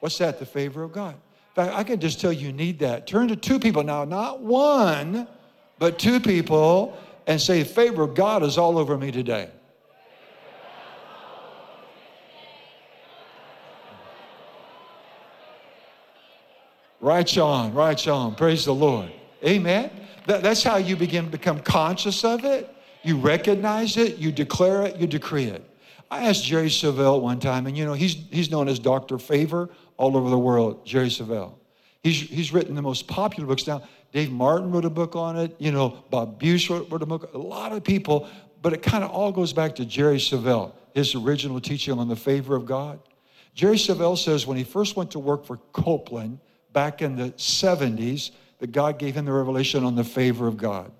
What's 0.00 0.18
that? 0.18 0.38
The 0.38 0.46
favor 0.46 0.82
of 0.82 0.92
God. 0.92 1.14
In 1.14 1.54
fact, 1.54 1.76
I 1.76 1.82
can 1.82 1.98
just 1.98 2.20
tell 2.20 2.32
you 2.32 2.52
need 2.52 2.78
that. 2.80 3.06
Turn 3.06 3.28
to 3.28 3.36
two 3.36 3.58
people 3.58 3.82
now, 3.82 4.04
not 4.04 4.40
one, 4.40 5.26
but 5.78 5.98
two 5.98 6.20
people, 6.20 6.96
and 7.26 7.40
say, 7.40 7.64
favor 7.64 8.02
of 8.02 8.14
God 8.14 8.42
is 8.42 8.56
all 8.56 8.78
over 8.78 8.96
me 8.96 9.10
today. 9.10 9.50
Right 17.00 17.38
on, 17.38 17.72
right 17.72 18.08
on. 18.08 18.34
Praise 18.34 18.64
the 18.64 18.74
Lord. 18.74 19.10
Amen. 19.44 19.90
That, 20.26 20.42
that's 20.42 20.62
how 20.62 20.76
you 20.76 20.96
begin 20.96 21.24
to 21.24 21.30
become 21.30 21.60
conscious 21.60 22.24
of 22.24 22.44
it. 22.44 22.74
You 23.02 23.16
recognize 23.16 23.96
it, 23.96 24.18
you 24.18 24.30
declare 24.30 24.82
it, 24.82 24.96
you 24.96 25.06
decree 25.06 25.44
it. 25.44 25.64
I 26.10 26.28
asked 26.28 26.44
Jerry 26.44 26.68
Savelle 26.68 27.22
one 27.22 27.40
time, 27.40 27.66
and 27.66 27.76
you 27.76 27.86
know, 27.86 27.94
he's, 27.94 28.14
he's 28.30 28.50
known 28.50 28.68
as 28.68 28.78
Dr. 28.78 29.18
Favor 29.18 29.70
all 29.96 30.16
over 30.16 30.28
the 30.28 30.38
world, 30.38 30.84
Jerry 30.84 31.08
Savelle. 31.08 31.54
He's, 32.02 32.20
he's 32.20 32.52
written 32.52 32.74
the 32.74 32.82
most 32.82 33.06
popular 33.06 33.46
books 33.46 33.66
now. 33.66 33.82
Dave 34.12 34.30
Martin 34.30 34.70
wrote 34.70 34.84
a 34.84 34.90
book 34.90 35.14
on 35.16 35.36
it. 35.36 35.54
You 35.58 35.70
know, 35.70 36.04
Bob 36.10 36.40
Bush 36.40 36.68
wrote, 36.68 36.90
wrote 36.90 37.02
a 37.02 37.06
book. 37.06 37.32
A 37.32 37.38
lot 37.38 37.72
of 37.72 37.84
people, 37.84 38.28
but 38.60 38.72
it 38.72 38.82
kind 38.82 39.04
of 39.04 39.10
all 39.10 39.30
goes 39.30 39.52
back 39.52 39.76
to 39.76 39.84
Jerry 39.84 40.16
Savelle, 40.16 40.72
his 40.94 41.14
original 41.14 41.60
teaching 41.60 41.98
on 41.98 42.08
the 42.08 42.16
favor 42.16 42.56
of 42.56 42.66
God. 42.66 42.98
Jerry 43.54 43.76
Savelle 43.76 44.18
says 44.18 44.46
when 44.46 44.56
he 44.56 44.64
first 44.64 44.96
went 44.96 45.12
to 45.12 45.18
work 45.18 45.44
for 45.44 45.58
Copeland 45.72 46.40
back 46.72 47.02
in 47.02 47.16
the 47.16 47.30
70s 47.32 48.30
that 48.58 48.72
God 48.72 48.98
gave 48.98 49.14
him 49.14 49.24
the 49.24 49.32
revelation 49.32 49.84
on 49.84 49.94
the 49.94 50.04
favor 50.04 50.46
of 50.46 50.56
God. 50.56 50.92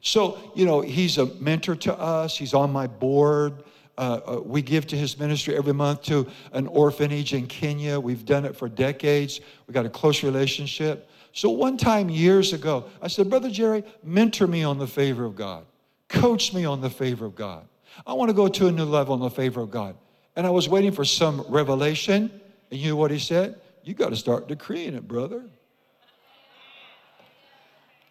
So, 0.00 0.38
you 0.54 0.66
know, 0.66 0.82
he's 0.82 1.18
a 1.18 1.26
mentor 1.40 1.74
to 1.76 1.98
us, 1.98 2.36
he's 2.36 2.54
on 2.54 2.72
my 2.72 2.86
board. 2.86 3.64
Uh, 3.98 4.20
uh, 4.26 4.40
we 4.44 4.60
give 4.60 4.86
to 4.86 4.96
his 4.96 5.18
ministry 5.18 5.56
every 5.56 5.72
month 5.72 6.02
to 6.02 6.26
an 6.52 6.66
orphanage 6.66 7.32
in 7.32 7.46
Kenya. 7.46 7.98
We've 7.98 8.26
done 8.26 8.44
it 8.44 8.54
for 8.54 8.68
decades. 8.68 9.40
We 9.66 9.72
got 9.72 9.86
a 9.86 9.90
close 9.90 10.22
relationship. 10.22 11.08
So 11.32 11.48
one 11.48 11.78
time 11.78 12.10
years 12.10 12.52
ago, 12.52 12.84
I 13.00 13.08
said, 13.08 13.30
Brother 13.30 13.50
Jerry, 13.50 13.84
mentor 14.02 14.46
me 14.46 14.64
on 14.64 14.78
the 14.78 14.86
favor 14.86 15.24
of 15.24 15.34
God. 15.34 15.64
Coach 16.08 16.52
me 16.52 16.66
on 16.66 16.82
the 16.82 16.90
favor 16.90 17.24
of 17.24 17.34
God. 17.34 17.66
I 18.06 18.12
want 18.12 18.28
to 18.28 18.34
go 18.34 18.48
to 18.48 18.66
a 18.68 18.72
new 18.72 18.84
level 18.84 19.14
in 19.14 19.20
the 19.20 19.30
favor 19.30 19.60
of 19.60 19.70
God. 19.70 19.96
And 20.34 20.46
I 20.46 20.50
was 20.50 20.68
waiting 20.68 20.92
for 20.92 21.04
some 21.04 21.44
revelation. 21.48 22.30
And 22.70 22.80
you 22.80 22.90
know 22.90 22.96
what 22.96 23.10
he 23.10 23.18
said? 23.18 23.58
You 23.86 23.94
got 23.94 24.08
to 24.08 24.16
start 24.16 24.48
decreeing 24.48 24.94
it, 24.94 25.06
brother. 25.06 25.44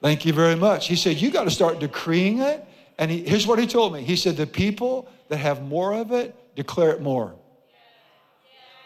Thank 0.01 0.25
you 0.25 0.31
very 0.31 0.55
much. 0.55 0.87
He 0.87 0.95
said, 0.95 1.17
You 1.17 1.29
got 1.29 1.43
to 1.43 1.51
start 1.51 1.79
decreeing 1.79 2.39
it. 2.39 2.65
And 2.97 3.11
he, 3.11 3.25
here's 3.25 3.45
what 3.45 3.59
he 3.59 3.67
told 3.67 3.91
me 3.91 4.01
He 4.01 4.15
said, 4.15 4.37
The 4.37 4.47
people 4.47 5.09
that 5.27 5.37
have 5.37 5.61
more 5.63 5.93
of 5.93 6.13
it, 6.13 6.33
declare 6.55 6.91
it 6.91 7.01
more. 7.01 7.35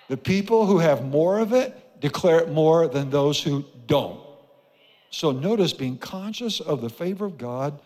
The 0.08 0.18
people 0.18 0.66
who 0.66 0.80
have 0.80 1.06
more 1.06 1.38
of 1.38 1.54
it, 1.54 2.02
declare 2.02 2.40
it 2.40 2.50
more 2.50 2.88
than 2.88 3.12
those 3.12 3.44
who 3.44 3.66
don't. 3.86 4.20
So 5.12 5.32
notice 5.32 5.74
being 5.74 6.00
conscious 6.00 6.60
of 6.60 6.82
the 6.82 6.90
favor 6.90 7.26
of 7.26 7.38
God 7.38 7.80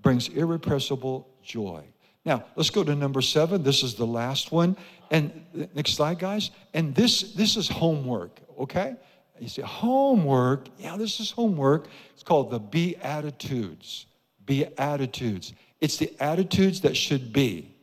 brings 0.00 0.28
irrepressible 0.28 1.28
joy. 1.42 1.82
Now, 2.24 2.44
let's 2.56 2.70
go 2.70 2.84
to 2.84 2.94
number 2.94 3.20
seven. 3.20 3.62
This 3.62 3.82
is 3.82 3.94
the 3.94 4.06
last 4.06 4.50
one. 4.50 4.76
And 5.10 5.44
uh, 5.58 5.66
next 5.74 5.94
slide, 5.94 6.18
guys. 6.18 6.50
And 6.72 6.94
this, 6.94 7.34
this 7.34 7.56
is 7.56 7.68
homework, 7.68 8.40
okay? 8.58 8.96
You 9.40 9.48
say, 9.48 9.62
homework. 9.62 10.68
Yeah, 10.78 10.96
this 10.96 11.20
is 11.20 11.30
homework. 11.30 11.88
It's 12.12 12.22
called 12.22 12.50
the 12.50 12.60
Beatitudes. 12.60 14.06
Beatitudes. 14.46 15.54
It's 15.80 15.96
the 15.96 16.12
attitudes 16.20 16.80
that 16.82 16.96
should 16.96 17.32
be. 17.32 17.74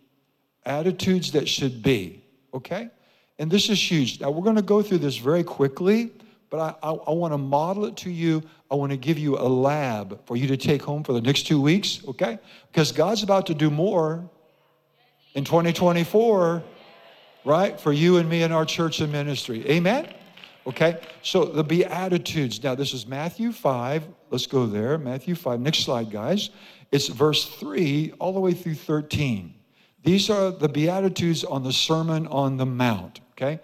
Attitudes 0.65 1.31
that 1.33 1.49
should 1.49 1.83
be, 1.83 2.23
okay? 2.53 2.89
And 3.37 3.49
this 3.49 3.69
is 3.69 3.91
huge. 3.91 4.21
Now, 4.21 4.31
we're 4.31 4.43
going 4.43 4.55
to 4.55 4.61
go 4.61 4.81
through 4.81 4.99
this 4.99 5.17
very 5.17 5.43
quickly, 5.43 6.11
but 6.49 6.59
I, 6.83 6.87
I, 6.87 6.91
I 6.93 7.11
want 7.11 7.33
to 7.33 7.37
model 7.37 7.85
it 7.85 7.97
to 7.97 8.11
you. 8.11 8.43
I 8.69 8.75
want 8.75 8.91
to 8.91 8.97
give 8.97 9.17
you 9.17 9.37
a 9.37 9.49
lab 9.49 10.25
for 10.25 10.37
you 10.37 10.47
to 10.47 10.57
take 10.57 10.81
home 10.81 11.03
for 11.03 11.13
the 11.13 11.21
next 11.21 11.43
two 11.43 11.59
weeks, 11.59 12.01
okay? 12.07 12.39
Because 12.71 12.91
God's 12.91 13.23
about 13.23 13.47
to 13.47 13.53
do 13.53 13.69
more 13.69 14.29
in 15.33 15.43
2024, 15.43 16.63
right? 17.43 17.79
For 17.79 17.91
you 17.91 18.17
and 18.17 18.29
me 18.29 18.43
and 18.43 18.53
our 18.53 18.65
church 18.65 19.01
and 19.01 19.11
ministry. 19.11 19.67
Amen? 19.69 20.07
Okay? 20.67 20.99
So 21.23 21.45
the 21.45 21.63
Beatitudes. 21.63 22.61
Now, 22.63 22.75
this 22.75 22.93
is 22.93 23.07
Matthew 23.07 23.51
5. 23.51 24.07
Let's 24.29 24.47
go 24.47 24.65
there. 24.65 24.97
Matthew 24.97 25.35
5. 25.35 25.59
Next 25.59 25.79
slide, 25.79 26.11
guys. 26.11 26.49
It's 26.91 27.07
verse 27.07 27.45
3 27.45 28.13
all 28.19 28.33
the 28.33 28.39
way 28.39 28.53
through 28.53 28.75
13. 28.75 29.53
These 30.03 30.29
are 30.29 30.51
the 30.51 30.67
Beatitudes 30.69 31.43
on 31.43 31.63
the 31.63 31.73
Sermon 31.73 32.27
on 32.27 32.57
the 32.57 32.65
Mount. 32.65 33.21
Okay? 33.31 33.59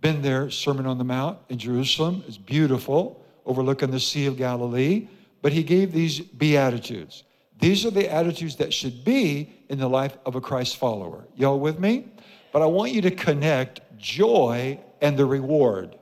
Been 0.00 0.20
there, 0.22 0.50
Sermon 0.50 0.86
on 0.86 0.98
the 0.98 1.04
Mount 1.04 1.38
in 1.48 1.58
Jerusalem. 1.58 2.22
It's 2.28 2.36
beautiful, 2.36 3.24
overlooking 3.44 3.90
the 3.90 4.00
Sea 4.00 4.26
of 4.26 4.36
Galilee. 4.36 5.08
But 5.42 5.52
he 5.52 5.62
gave 5.62 5.92
these 5.92 6.20
Beatitudes. 6.20 7.24
These 7.58 7.86
are 7.86 7.90
the 7.90 8.12
attitudes 8.12 8.56
that 8.56 8.74
should 8.74 9.04
be 9.04 9.52
in 9.68 9.78
the 9.78 9.88
life 9.88 10.18
of 10.26 10.34
a 10.34 10.40
Christ 10.40 10.76
follower. 10.76 11.24
Y'all 11.34 11.58
with 11.58 11.78
me? 11.78 12.08
But 12.52 12.62
I 12.62 12.66
want 12.66 12.92
you 12.92 13.00
to 13.02 13.10
connect 13.10 13.80
joy 13.96 14.78
and 15.00 15.16
the 15.16 15.24
reward. 15.24 15.96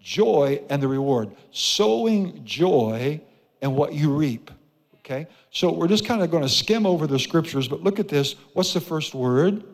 Joy 0.00 0.62
and 0.70 0.82
the 0.82 0.88
reward. 0.88 1.30
Sowing 1.50 2.44
joy 2.44 3.20
and 3.60 3.76
what 3.76 3.92
you 3.92 4.14
reap. 4.14 4.50
Okay? 4.98 5.26
So 5.50 5.72
we're 5.72 5.88
just 5.88 6.04
kind 6.04 6.22
of 6.22 6.30
going 6.30 6.42
to 6.42 6.48
skim 6.48 6.86
over 6.86 7.06
the 7.06 7.18
scriptures, 7.18 7.68
but 7.68 7.82
look 7.82 7.98
at 7.98 8.08
this. 8.08 8.34
What's 8.54 8.72
the 8.72 8.80
first 8.80 9.14
word? 9.14 9.64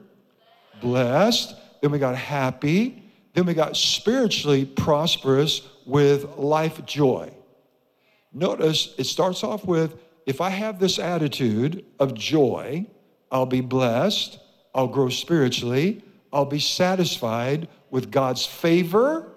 Blessed. 0.81 1.55
Then 1.81 1.93
we 1.93 1.99
got 1.99 2.17
happy. 2.17 3.03
Then 3.35 3.47
we 3.47 3.55
got 3.55 3.77
spiritually 3.77 4.65
prosperous 4.65 5.62
with 5.85 6.37
life 6.37 6.85
joy. 6.87 7.33
Notice 8.33 8.95
it 8.99 9.05
starts 9.05 9.45
off 9.45 9.65
with 9.65 9.97
if 10.27 10.41
I 10.41 10.51
have 10.51 10.81
this 10.81 10.99
attitude 10.99 11.85
of 12.01 12.15
joy, 12.15 12.87
I'll 13.31 13.47
be 13.47 13.61
blessed, 13.61 14.39
I'll 14.75 14.89
grow 14.89 15.09
spiritually, 15.09 16.03
I'll 16.33 16.45
be 16.45 16.59
satisfied 16.59 17.69
with 17.91 18.11
God's 18.11 18.45
favor 18.45 19.31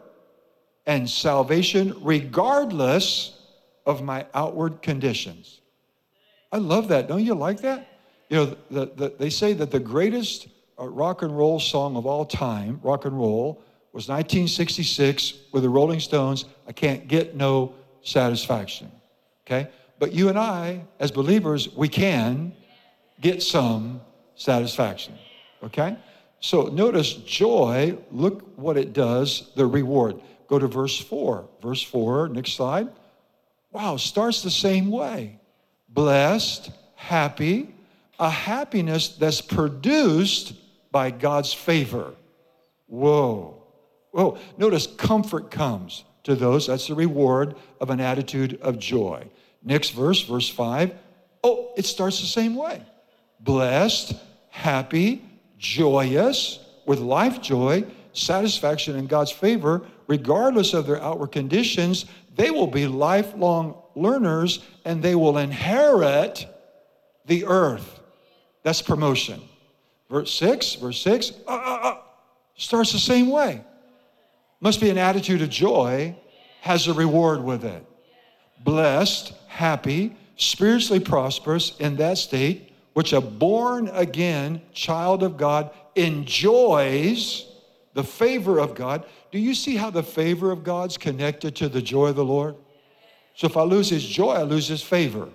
and 0.90 1.08
salvation, 1.08 1.96
regardless 2.02 3.38
of 3.86 4.02
my 4.02 4.26
outward 4.34 4.82
conditions. 4.82 5.62
I 6.52 6.58
love 6.58 6.88
that. 6.88 7.08
Don't 7.08 7.24
you 7.24 7.36
like 7.36 7.62
that? 7.62 8.00
You 8.28 8.38
know, 8.38 8.58
the, 8.72 8.86
the, 8.96 9.14
they 9.20 9.30
say 9.30 9.54
that 9.54 9.70
the 9.70 9.80
greatest 9.80 10.48
uh, 10.80 10.88
rock 10.88 11.22
and 11.22 11.38
roll 11.38 11.60
song 11.60 11.96
of 11.96 12.08
all 12.08 12.26
time, 12.26 12.80
rock 12.82 13.06
and 13.06 13.16
roll, 13.16 13.62
was 13.94 14.10
1966 14.10 15.36
with 15.54 15.62
the 15.62 15.70
Rolling 15.70 16.00
Stones, 16.00 16.46
I 16.68 16.72
Can't 16.72 17.08
Get 17.08 17.36
No 17.36 17.76
Satisfaction. 18.02 18.92
Okay? 19.46 19.70
But 20.00 20.12
you 20.12 20.30
and 20.30 20.40
I, 20.40 20.82
as 21.00 21.12
believers, 21.12 21.70
we 21.76 21.88
can 21.88 22.52
get 23.22 23.44
some 23.44 24.02
satisfaction. 24.34 25.20
Okay? 25.62 25.98
So 26.40 26.64
notice 26.64 27.14
joy, 27.14 27.96
look 28.10 28.58
what 28.58 28.76
it 28.76 28.94
does, 28.94 29.52
the 29.56 29.68
reward. 29.68 30.20
Go 30.50 30.60
to 30.60 30.68
verse 30.68 31.00
4. 31.00 31.48
Verse 31.62 31.84
4, 31.84 32.30
next 32.30 32.54
slide. 32.54 32.90
Wow, 33.72 33.98
starts 33.98 34.42
the 34.42 34.50
same 34.50 34.90
way. 34.90 35.40
Blessed, 35.88 36.72
happy, 36.96 37.74
a 38.20 38.30
happiness 38.30 39.10
that's 39.10 39.42
produced 39.42 40.54
by 40.92 41.12
God's 41.12 41.54
favor. 41.54 42.14
Whoa. 42.88 43.64
Whoa. 44.12 44.40
Notice 44.58 44.88
comfort 44.88 45.52
comes 45.52 46.04
to 46.24 46.36
those. 46.36 46.68
That's 46.68 46.88
the 46.88 46.96
reward 46.96 47.56
of 47.80 47.92
an 47.92 48.00
attitude 48.00 48.60
of 48.62 48.80
joy. 48.80 49.28
Next 49.64 49.92
verse, 49.92 50.22
verse 50.24 50.50
5. 50.50 50.94
Oh, 51.44 51.74
it 51.78 51.86
starts 51.86 52.20
the 52.20 52.28
same 52.28 52.56
way. 52.56 52.82
Blessed, 53.40 54.16
happy, 54.50 55.22
joyous, 55.60 56.60
with 56.86 57.00
life 57.00 57.40
joy, 57.40 57.86
satisfaction 58.14 58.96
in 58.96 59.08
God's 59.08 59.32
favor, 59.32 59.82
regardless 60.08 60.74
of 60.74 60.88
their 60.88 61.02
outward 61.02 61.32
conditions, 61.32 62.06
they 62.36 62.52
will 62.52 62.68
be 62.68 62.88
lifelong 62.88 63.82
learners 63.96 64.60
and 64.86 65.02
they 65.04 65.16
will 65.16 65.38
inherit 65.38 66.48
the 67.26 67.46
earth. 67.46 68.00
That's 68.64 68.82
promotion. 68.82 69.42
Verse 70.10 70.34
6, 70.34 70.76
verse 70.76 71.02
6, 71.02 71.32
uh, 71.48 71.52
uh, 71.52 71.80
uh, 71.84 71.98
starts 72.56 72.92
the 72.92 73.00
same 73.00 73.30
way. 73.30 73.64
Must 74.60 74.82
be 74.82 74.90
an 74.90 74.98
attitude 74.98 75.42
of 75.42 75.50
joy, 75.50 76.16
has 76.62 76.88
a 76.88 76.94
reward 76.94 77.44
with 77.44 77.64
it. 77.64 77.86
Blessed, 78.64 79.34
happy, 79.48 80.16
spiritually 80.36 81.00
prosperous 81.00 81.78
in 81.80 81.98
that 81.98 82.18
state, 82.18 82.74
which 82.94 83.14
a 83.14 83.22
born 83.22 83.88
again 83.90 84.62
child 84.74 85.24
of 85.24 85.38
God 85.38 85.72
enjoys 85.96 87.49
the 87.94 88.04
favor 88.04 88.60
of 88.60 88.76
God. 88.76 89.06
Do 89.32 89.40
you 89.40 89.54
see 89.54 89.76
how 89.76 89.90
the 89.90 90.04
favor 90.04 90.52
of 90.52 90.64
God's 90.64 90.98
connected 90.98 91.56
to 91.58 91.70
the 91.70 91.82
joy 91.82 92.08
of 92.08 92.16
the 92.16 92.26
Lord? 92.26 92.56
So 93.36 93.48
if 93.48 93.58
I 93.58 93.64
lose 93.64 93.90
his 93.90 94.06
joy, 94.06 94.32
I 94.32 94.44
lose 94.44 94.68
his 94.68 94.82
favor. 94.82 95.30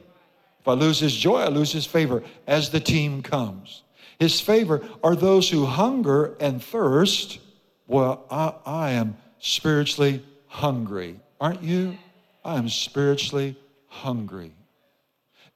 If 0.60 0.68
I 0.68 0.72
lose 0.72 0.98
his 0.98 1.14
joy, 1.14 1.40
I 1.40 1.48
lose 1.48 1.72
his 1.72 1.86
favor 1.86 2.22
as 2.46 2.70
the 2.70 2.80
team 2.80 3.22
comes. 3.22 3.82
His 4.18 4.40
favor 4.40 4.86
are 5.02 5.16
those 5.16 5.50
who 5.50 5.66
hunger 5.66 6.36
and 6.40 6.62
thirst. 6.62 7.38
Well, 7.86 8.24
I, 8.30 8.54
I 8.64 8.90
am 8.92 9.16
spiritually 9.40 10.24
hungry. 10.46 11.20
Aren't 11.40 11.62
you? 11.62 11.98
I 12.44 12.56
am 12.56 12.68
spiritually 12.68 13.56
hungry. 13.88 14.52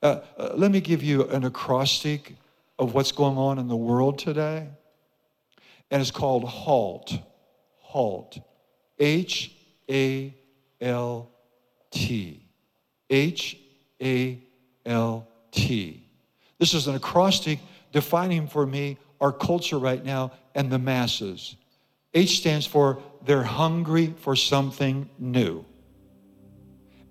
Uh, 0.02 0.20
uh, 0.36 0.50
let 0.54 0.70
me 0.70 0.80
give 0.80 1.02
you 1.02 1.24
an 1.28 1.44
acrostic 1.44 2.34
of 2.78 2.94
what's 2.94 3.12
going 3.12 3.36
on 3.36 3.58
in 3.58 3.68
the 3.68 3.76
world 3.76 4.18
today. 4.18 4.68
And 5.90 6.00
it's 6.00 6.10
called 6.10 6.44
HALT. 6.44 7.18
HALT. 7.80 8.38
H 8.98 9.52
A 9.90 10.34
L 10.80 11.30
T. 11.90 12.44
H 13.10 13.58
A 14.02 14.42
L 14.84 15.26
T. 15.50 16.04
This 16.58 16.74
is 16.74 16.86
an 16.88 16.94
acrostic 16.94 17.60
defining 17.92 18.48
for 18.48 18.66
me 18.66 18.98
our 19.20 19.32
culture 19.32 19.78
right 19.78 20.04
now 20.04 20.32
and 20.54 20.70
the 20.70 20.78
masses. 20.78 21.56
H 22.14 22.38
stands 22.38 22.66
for 22.66 23.02
they're 23.24 23.42
hungry 23.42 24.14
for 24.18 24.36
something 24.36 25.08
new 25.18 25.64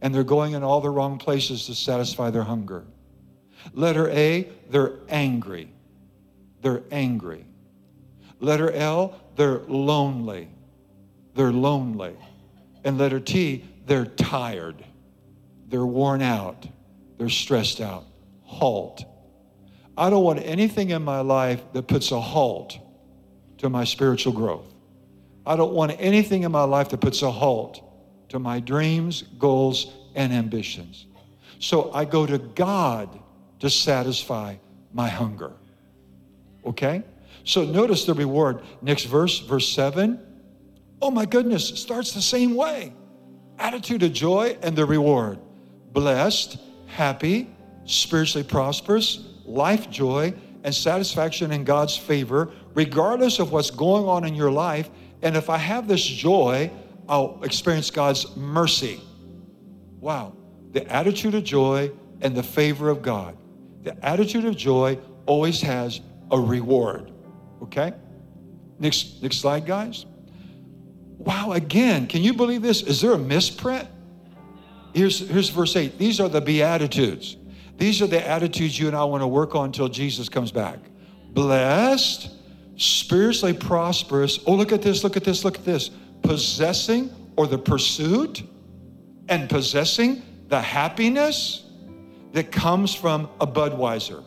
and 0.01 0.13
they're 0.13 0.23
going 0.23 0.53
in 0.53 0.63
all 0.63 0.81
the 0.81 0.89
wrong 0.89 1.17
places 1.17 1.65
to 1.65 1.75
satisfy 1.75 2.29
their 2.29 2.43
hunger. 2.43 2.85
Letter 3.73 4.09
A, 4.09 4.47
they're 4.69 4.93
angry. 5.09 5.71
They're 6.61 6.83
angry. 6.91 7.45
Letter 8.39 8.71
L, 8.71 9.19
they're 9.35 9.59
lonely. 9.67 10.49
They're 11.33 11.51
lonely. 11.51 12.15
And 12.83 12.97
letter 12.97 13.19
T, 13.19 13.63
they're 13.85 14.05
tired, 14.05 14.83
they're 15.67 15.85
worn 15.85 16.21
out, 16.21 16.67
they're 17.17 17.29
stressed 17.29 17.79
out. 17.81 18.05
Halt. 18.43 19.03
I 19.97 20.09
don't 20.09 20.23
want 20.23 20.39
anything 20.43 20.91
in 20.91 21.03
my 21.03 21.21
life 21.21 21.61
that 21.73 21.87
puts 21.87 22.11
a 22.11 22.19
halt 22.19 22.77
to 23.57 23.69
my 23.69 23.83
spiritual 23.83 24.33
growth. 24.33 24.73
I 25.45 25.55
don't 25.55 25.73
want 25.73 25.95
anything 25.99 26.43
in 26.43 26.51
my 26.51 26.63
life 26.63 26.89
that 26.89 27.01
puts 27.01 27.21
a 27.21 27.31
halt 27.31 27.83
to 28.29 28.39
my 28.39 28.59
dreams, 28.59 29.23
goals, 29.39 29.91
and 30.15 30.33
ambitions. 30.33 31.07
So 31.59 31.91
I 31.93 32.05
go 32.05 32.25
to 32.25 32.37
God 32.37 33.19
to 33.59 33.69
satisfy 33.69 34.55
my 34.93 35.07
hunger. 35.07 35.51
Okay? 36.65 37.03
So 37.47 37.63
notice 37.63 38.03
the 38.03 38.13
reward. 38.13 38.61
Next 38.81 39.05
verse, 39.05 39.39
verse 39.39 39.69
7. 39.69 40.19
Oh 41.01 41.09
my 41.09 41.25
goodness, 41.25 41.71
it 41.71 41.77
starts 41.77 42.11
the 42.11 42.21
same 42.21 42.55
way. 42.55 42.91
Attitude 43.57 44.03
of 44.03 44.11
joy 44.11 44.57
and 44.61 44.75
the 44.75 44.85
reward. 44.85 45.39
Blessed, 45.93 46.57
happy, 46.87 47.49
spiritually 47.85 48.45
prosperous, 48.45 49.29
life 49.45 49.89
joy, 49.89 50.33
and 50.65 50.75
satisfaction 50.75 51.53
in 51.53 51.63
God's 51.63 51.95
favor, 51.95 52.51
regardless 52.73 53.39
of 53.39 53.53
what's 53.53 53.71
going 53.71 54.03
on 54.03 54.25
in 54.25 54.35
your 54.35 54.51
life. 54.51 54.89
And 55.21 55.37
if 55.37 55.49
I 55.49 55.57
have 55.57 55.87
this 55.87 56.03
joy, 56.03 56.69
I'll 57.07 57.41
experience 57.43 57.89
God's 57.89 58.35
mercy. 58.35 58.99
Wow. 60.01 60.35
The 60.73 60.85
attitude 60.91 61.33
of 61.33 61.45
joy 61.45 61.91
and 62.19 62.35
the 62.35 62.43
favor 62.43 62.89
of 62.89 63.01
God. 63.01 63.37
The 63.83 64.05
attitude 64.05 64.43
of 64.43 64.57
joy 64.57 64.99
always 65.25 65.61
has 65.61 66.01
a 66.29 66.37
reward. 66.37 67.13
Okay? 67.63 67.93
Next, 68.79 69.21
next 69.21 69.37
slide, 69.37 69.65
guys. 69.65 70.05
Wow, 71.17 71.53
again, 71.53 72.07
can 72.07 72.21
you 72.21 72.33
believe 72.33 72.61
this? 72.61 72.81
Is 72.83 73.01
there 73.01 73.13
a 73.13 73.17
misprint? 73.17 73.87
Here's, 74.93 75.27
here's 75.27 75.49
verse 75.49 75.75
8. 75.75 75.97
These 75.97 76.19
are 76.19 76.29
the 76.29 76.41
Beatitudes. 76.41 77.37
These 77.77 78.01
are 78.01 78.07
the 78.07 78.25
attitudes 78.27 78.79
you 78.79 78.87
and 78.87 78.95
I 78.95 79.03
want 79.03 79.21
to 79.21 79.27
work 79.27 79.55
on 79.55 79.65
until 79.65 79.87
Jesus 79.87 80.29
comes 80.29 80.51
back. 80.51 80.79
Blessed, 81.29 82.31
spiritually 82.77 83.53
prosperous. 83.53 84.39
Oh, 84.47 84.55
look 84.55 84.71
at 84.71 84.81
this, 84.81 85.03
look 85.03 85.17
at 85.17 85.23
this, 85.23 85.43
look 85.43 85.57
at 85.57 85.65
this. 85.65 85.89
Possessing 86.23 87.11
or 87.35 87.47
the 87.47 87.57
pursuit 87.57 88.43
and 89.29 89.49
possessing 89.49 90.23
the 90.47 90.61
happiness 90.61 91.65
that 92.33 92.51
comes 92.51 92.93
from 92.93 93.29
a 93.39 93.47
Budweiser, 93.47 94.23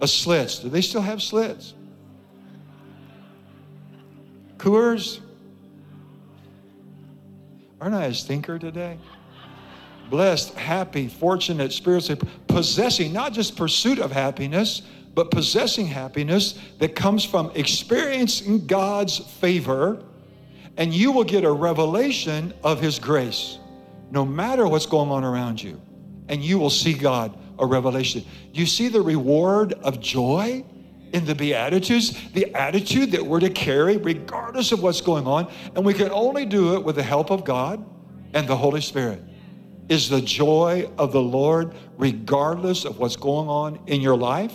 a 0.00 0.06
Schlitz. 0.06 0.62
Do 0.62 0.68
they 0.68 0.80
still 0.80 1.02
have 1.02 1.18
Schlitz? 1.18 1.74
Coors? 4.60 5.20
Aren't 7.80 7.94
I 7.94 8.04
a 8.04 8.14
stinker 8.14 8.58
today? 8.58 8.98
Blessed, 10.10 10.52
happy, 10.52 11.08
fortunate, 11.08 11.72
spiritually 11.72 12.20
possessing 12.46 13.10
not 13.10 13.32
just 13.32 13.56
pursuit 13.56 13.98
of 13.98 14.12
happiness, 14.12 14.82
but 15.14 15.30
possessing 15.30 15.86
happiness 15.86 16.58
that 16.78 16.94
comes 16.94 17.24
from 17.24 17.50
experiencing 17.54 18.66
God's 18.66 19.18
favor, 19.18 20.04
and 20.76 20.92
you 20.92 21.10
will 21.10 21.24
get 21.24 21.44
a 21.44 21.50
revelation 21.50 22.52
of 22.62 22.82
His 22.82 22.98
grace 22.98 23.58
no 24.10 24.26
matter 24.26 24.68
what's 24.68 24.86
going 24.86 25.10
on 25.10 25.24
around 25.24 25.62
you, 25.62 25.80
and 26.28 26.42
you 26.42 26.58
will 26.58 26.68
see 26.68 26.92
God 26.92 27.34
a 27.58 27.64
revelation. 27.64 28.24
Do 28.52 28.60
you 28.60 28.66
see 28.66 28.88
the 28.88 29.00
reward 29.00 29.72
of 29.72 30.00
joy? 30.00 30.64
In 31.12 31.24
the 31.24 31.34
Beatitudes, 31.34 32.16
the 32.32 32.54
attitude 32.54 33.12
that 33.12 33.24
we're 33.24 33.40
to 33.40 33.50
carry 33.50 33.96
regardless 33.96 34.72
of 34.72 34.82
what's 34.82 35.00
going 35.00 35.26
on. 35.26 35.50
And 35.74 35.84
we 35.84 35.94
can 35.94 36.10
only 36.10 36.46
do 36.46 36.74
it 36.74 36.84
with 36.84 36.96
the 36.96 37.02
help 37.02 37.30
of 37.30 37.44
God 37.44 37.84
and 38.32 38.46
the 38.46 38.56
Holy 38.56 38.80
Spirit. 38.80 39.22
Is 39.88 40.08
the 40.08 40.20
joy 40.20 40.88
of 40.98 41.12
the 41.12 41.20
Lord 41.20 41.74
regardless 41.96 42.84
of 42.84 42.98
what's 42.98 43.16
going 43.16 43.48
on 43.48 43.80
in 43.86 44.00
your 44.00 44.16
life? 44.16 44.54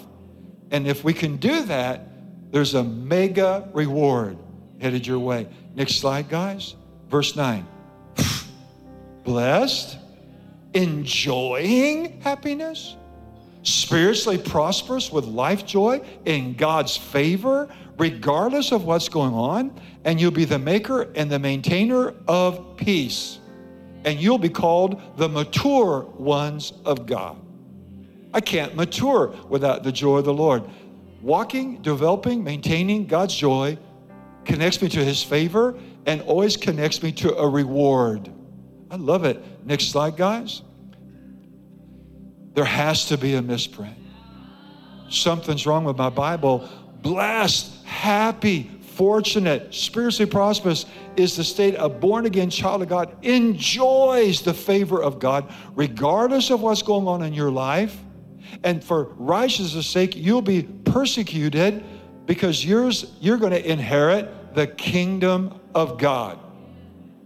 And 0.71 0.87
if 0.87 1.03
we 1.03 1.13
can 1.13 1.37
do 1.37 1.63
that, 1.63 2.07
there's 2.51 2.73
a 2.73 2.83
mega 2.83 3.69
reward 3.73 4.37
headed 4.79 5.05
your 5.05 5.19
way. 5.19 5.47
Next 5.75 5.95
slide, 5.95 6.29
guys. 6.29 6.75
Verse 7.09 7.35
9. 7.35 7.67
Blessed, 9.23 9.97
enjoying 10.73 12.21
happiness 12.21 12.95
spiritually 13.65 14.37
prosperous 14.37 15.11
with 15.11 15.25
life 15.25 15.65
joy 15.65 15.99
in 16.25 16.53
God's 16.53 16.95
favor, 16.95 17.67
regardless 17.97 18.71
of 18.71 18.85
what's 18.85 19.09
going 19.09 19.33
on, 19.33 19.79
and 20.05 20.21
you'll 20.21 20.31
be 20.31 20.45
the 20.45 20.59
maker 20.59 21.11
and 21.15 21.29
the 21.29 21.39
maintainer 21.39 22.13
of 22.27 22.77
peace. 22.77 23.39
And 24.05 24.19
you'll 24.19 24.37
be 24.37 24.49
called 24.49 25.01
the 25.17 25.27
mature 25.27 26.01
ones 26.17 26.73
of 26.85 27.07
God. 27.07 27.37
I 28.33 28.39
can't 28.39 28.75
mature 28.75 29.35
without 29.49 29.83
the 29.83 29.91
joy 29.91 30.17
of 30.17 30.25
the 30.25 30.33
Lord. 30.33 30.63
Walking, 31.21 31.81
developing, 31.81 32.43
maintaining 32.43 33.07
God's 33.07 33.33
joy 33.33 33.79
connects 34.43 34.79
me 34.79 34.89
to 34.89 35.03
His 35.03 35.23
favor 35.23 35.75
and 36.05 36.21
always 36.21 36.55
connects 36.55 37.01
me 37.01 37.11
to 37.13 37.35
a 37.35 37.49
reward. 37.49 38.31
I 38.91 38.97
love 38.97 39.25
it. 39.25 39.43
Next 39.65 39.85
slide, 39.85 40.17
guys. 40.17 40.61
There 42.55 42.65
has 42.65 43.05
to 43.07 43.17
be 43.17 43.35
a 43.35 43.41
misprint. 43.41 43.97
Something's 45.09 45.67
wrong 45.67 45.83
with 45.83 45.97
my 45.97 46.09
Bible. 46.09 46.67
Blessed, 47.01 47.85
happy, 47.85 48.71
fortunate, 48.81 49.73
spiritually 49.73 50.29
prosperous 50.29 50.85
is 51.17 51.35
the 51.35 51.43
state 51.43 51.75
a 51.77 51.89
born 51.89 52.25
again 52.25 52.49
child 52.49 52.81
of 52.81 52.89
God 52.89 53.15
enjoys 53.23 54.41
the 54.41 54.53
favor 54.53 55.01
of 55.01 55.19
God 55.19 55.53
regardless 55.75 56.49
of 56.49 56.61
what's 56.61 56.81
going 56.81 57.07
on 57.07 57.21
in 57.21 57.33
your 57.33 57.51
life. 57.51 57.97
And 58.63 58.83
for 58.83 59.05
righteousness' 59.15 59.87
sake, 59.87 60.15
you'll 60.15 60.41
be 60.41 60.63
persecuted 60.63 61.83
because 62.25 62.65
yours, 62.65 63.13
you're 63.19 63.37
going 63.37 63.51
to 63.51 63.71
inherit 63.71 64.55
the 64.55 64.67
kingdom 64.67 65.59
of 65.75 65.99
God. 65.99 66.39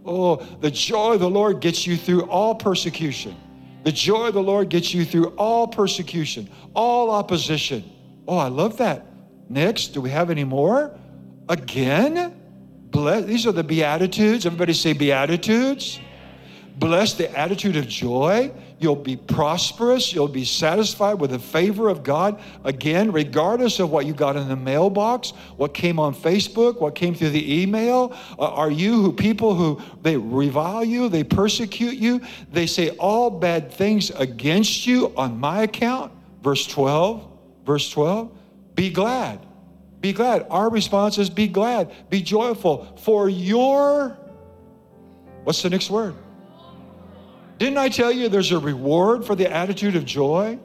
Oh, 0.04 0.36
the 0.36 0.70
joy 0.70 1.14
of 1.14 1.20
the 1.20 1.30
Lord 1.30 1.60
gets 1.60 1.86
you 1.86 1.96
through 1.96 2.22
all 2.22 2.54
persecution. 2.54 3.36
The 3.82 3.92
joy 3.92 4.28
of 4.28 4.34
the 4.34 4.42
Lord 4.42 4.68
gets 4.68 4.92
you 4.92 5.04
through 5.04 5.28
all 5.36 5.66
persecution, 5.66 6.48
all 6.74 7.10
opposition. 7.10 7.84
Oh, 8.28 8.36
I 8.36 8.48
love 8.48 8.76
that. 8.78 9.06
Next, 9.48 9.88
do 9.88 10.00
we 10.00 10.10
have 10.10 10.30
any 10.30 10.44
more? 10.44 10.96
Again? 11.48 12.40
Bless, 12.90 13.24
these 13.24 13.46
are 13.46 13.52
the 13.52 13.64
Beatitudes. 13.64 14.46
Everybody 14.46 14.72
say 14.72 14.92
Beatitudes. 14.92 16.00
Bless 16.76 17.14
the 17.14 17.36
attitude 17.36 17.76
of 17.76 17.88
joy. 17.88 18.52
You'll 18.80 18.96
be 18.96 19.16
prosperous. 19.16 20.14
You'll 20.14 20.26
be 20.26 20.46
satisfied 20.46 21.20
with 21.20 21.32
the 21.32 21.38
favor 21.38 21.90
of 21.90 22.02
God. 22.02 22.40
Again, 22.64 23.12
regardless 23.12 23.78
of 23.78 23.90
what 23.90 24.06
you 24.06 24.14
got 24.14 24.36
in 24.36 24.48
the 24.48 24.56
mailbox, 24.56 25.34
what 25.58 25.74
came 25.74 26.00
on 26.00 26.14
Facebook, 26.14 26.80
what 26.80 26.94
came 26.94 27.14
through 27.14 27.30
the 27.30 27.62
email. 27.62 28.16
Uh, 28.38 28.48
are 28.48 28.70
you 28.70 29.02
who 29.02 29.12
people 29.12 29.54
who 29.54 29.82
they 30.00 30.16
revile 30.16 30.82
you, 30.82 31.10
they 31.10 31.22
persecute 31.22 31.96
you, 31.96 32.22
they 32.50 32.66
say 32.66 32.88
all 32.96 33.28
bad 33.28 33.70
things 33.70 34.08
against 34.12 34.86
you 34.86 35.12
on 35.14 35.38
my 35.38 35.62
account? 35.64 36.10
Verse 36.42 36.66
12. 36.66 37.28
Verse 37.66 37.90
12. 37.90 38.32
Be 38.74 38.88
glad. 38.88 39.46
Be 40.00 40.14
glad. 40.14 40.46
Our 40.48 40.70
response 40.70 41.18
is 41.18 41.28
be 41.28 41.48
glad. 41.48 41.92
Be 42.08 42.22
joyful. 42.22 42.96
For 43.02 43.28
your, 43.28 44.16
what's 45.44 45.60
the 45.60 45.68
next 45.68 45.90
word? 45.90 46.14
Didn't 47.60 47.76
I 47.76 47.90
tell 47.90 48.10
you 48.10 48.30
there's 48.30 48.52
a 48.52 48.58
reward 48.58 49.26
for 49.26 49.34
the 49.34 49.52
attitude 49.52 49.94
of 49.94 50.06
joy? 50.06 50.58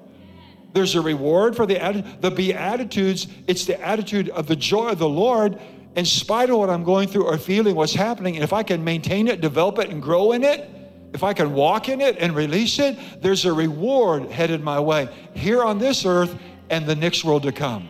There's 0.72 0.96
a 0.96 1.02
reward 1.02 1.54
for 1.54 1.66
the. 1.66 2.06
The 2.22 2.32
Beatitudes, 2.32 3.28
it's 3.48 3.66
the 3.66 3.80
attitude 3.86 4.30
of 4.30 4.48
the 4.48 4.56
joy 4.56 4.88
of 4.88 4.98
the 4.98 5.10
Lord 5.10 5.60
in 5.98 6.06
spite 6.06 6.50
of 6.50 6.58
what 6.58 6.70
I'm 6.70 6.86
going 6.86 7.10
through 7.10 7.26
or 7.26 7.38
feeling, 7.38 7.76
what's 7.76 7.94
happening. 7.94 8.36
And 8.36 8.46
if 8.46 8.54
I 8.54 8.64
can 8.64 8.82
maintain 8.82 9.28
it, 9.28 9.42
develop 9.42 9.78
it, 9.80 9.90
and 9.90 10.02
grow 10.02 10.32
in 10.32 10.46
it, 10.46 10.70
if 11.14 11.22
I 11.22 11.34
can 11.34 11.54
walk 11.54 11.90
in 11.90 12.00
it 12.00 12.16
and 12.18 12.34
release 12.34 12.80
it, 12.80 12.98
there's 13.22 13.44
a 13.44 13.52
reward 13.52 14.32
headed 14.32 14.64
my 14.64 14.80
way 14.80 15.10
here 15.34 15.64
on 15.64 15.78
this 15.78 16.06
earth 16.06 16.40
and 16.70 16.86
the 16.86 16.96
next 16.96 17.26
world 17.26 17.44
to 17.44 17.52
come. 17.52 17.90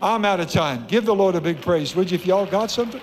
I'm 0.00 0.24
out 0.24 0.40
of 0.40 0.50
time. 0.50 0.84
Give 0.88 1.04
the 1.04 1.14
Lord 1.14 1.36
a 1.36 1.40
big 1.40 1.60
praise, 1.60 1.94
would 1.94 2.10
you, 2.10 2.16
if 2.16 2.26
y'all 2.26 2.46
got 2.46 2.72
something? 2.72 3.00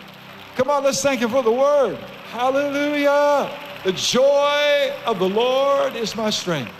Come 0.58 0.70
on, 0.70 0.84
let's 0.84 1.02
thank 1.02 1.22
Him 1.22 1.30
for 1.30 1.44
the 1.44 1.52
word. 1.52 1.98
Hallelujah. 2.32 3.69
The 3.86 3.94
joy 3.94 4.94
of 5.06 5.20
the 5.20 5.30
Lord 5.30 5.96
is 5.96 6.14
my 6.14 6.30
strength. 6.30 6.74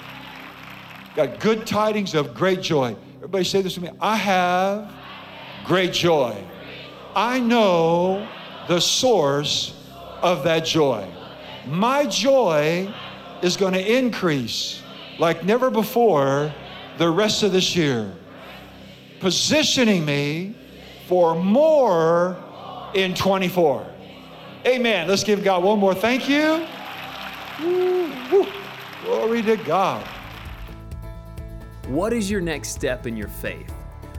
Got 1.16 1.40
good 1.40 1.66
tidings 1.66 2.14
of 2.14 2.34
great 2.34 2.62
joy. 2.62 2.94
Everybody 3.16 3.46
say 3.46 3.62
this 3.62 3.76
to 3.76 3.82
me. 3.82 3.90
I 4.02 4.18
have 4.18 4.92
great 5.64 5.94
joy. 5.94 6.44
I 7.16 7.40
know 7.40 8.28
the 8.68 8.82
source 8.82 9.82
of 10.22 10.44
that 10.44 10.66
joy. 10.66 11.10
My 11.68 12.06
joy 12.06 12.94
is 13.42 13.56
going 13.56 13.74
to 13.74 13.98
increase 13.98 14.82
like 15.20 15.46
never 15.46 15.70
before 15.70 16.54
the 16.98 17.10
rest 17.10 17.44
of 17.44 17.54
this 17.54 17.78
year, 17.78 18.14
positioning 19.22 20.04
me 20.04 20.54
for 21.08 21.34
more 21.34 22.38
in 22.94 23.16
24. 23.16 23.86
Amen. 24.66 25.08
Let's 25.08 25.24
give 25.24 25.46
God 25.46 25.64
one 25.64 25.80
more 25.80 25.96
thank 25.96 26.28
you. 26.28 26.68
Woo. 27.62 28.48
Glory 29.04 29.42
to 29.42 29.58
God. 29.58 30.06
What 31.88 32.14
is 32.14 32.30
your 32.30 32.42
next 32.42 32.70
step 32.70 33.08
in 33.08 33.18
your 33.18 33.28
faith? 33.28 33.74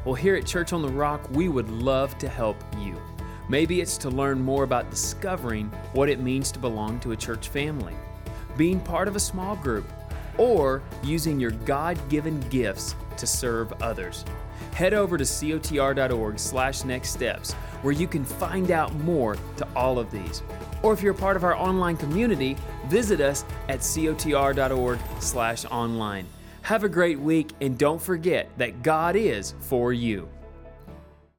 Well, 0.04 0.14
here 0.14 0.34
at 0.34 0.46
Church 0.46 0.72
on 0.72 0.82
the 0.82 0.88
Rock, 0.88 1.20
we 1.30 1.48
would 1.48 1.70
love 1.70 2.16
to 2.18 2.28
help 2.28 2.56
you. 2.78 3.00
Maybe 3.48 3.80
it's 3.80 3.96
to 3.98 4.10
learn 4.10 4.40
more 4.40 4.64
about 4.64 4.90
discovering 4.90 5.66
what 5.92 6.08
it 6.08 6.20
means 6.20 6.50
to 6.52 6.58
belong 6.58 7.00
to 7.00 7.12
a 7.12 7.16
church 7.16 7.48
family, 7.48 7.94
being 8.56 8.80
part 8.80 9.08
of 9.08 9.16
a 9.16 9.20
small 9.20 9.56
group, 9.56 9.86
or 10.38 10.82
using 11.02 11.38
your 11.38 11.50
God 11.50 11.98
given 12.08 12.40
gifts 12.48 12.94
to 13.16 13.26
serve 13.26 13.72
others. 13.82 14.24
Head 14.72 14.94
over 14.94 15.18
to 15.18 15.24
cotr.org 15.24 16.38
slash 16.38 16.84
next 16.84 17.10
steps 17.10 17.54
where 17.82 17.92
you 17.92 18.06
can 18.06 18.24
find 18.24 18.70
out 18.70 18.94
more 18.96 19.36
to 19.56 19.68
all 19.74 19.98
of 19.98 20.10
these. 20.10 20.42
Or 20.82 20.92
if 20.92 21.02
you're 21.02 21.14
a 21.14 21.18
part 21.18 21.36
of 21.36 21.44
our 21.44 21.54
online 21.54 21.96
community, 21.96 22.56
visit 22.86 23.20
us 23.20 23.44
at 23.68 23.80
cotr.org 23.80 24.98
slash 25.18 25.64
online. 25.66 26.26
Have 26.62 26.84
a 26.84 26.88
great 26.88 27.18
week 27.18 27.52
and 27.60 27.78
don't 27.78 28.00
forget 28.00 28.50
that 28.58 28.82
God 28.82 29.16
is 29.16 29.54
for 29.60 29.92
you. 29.92 30.28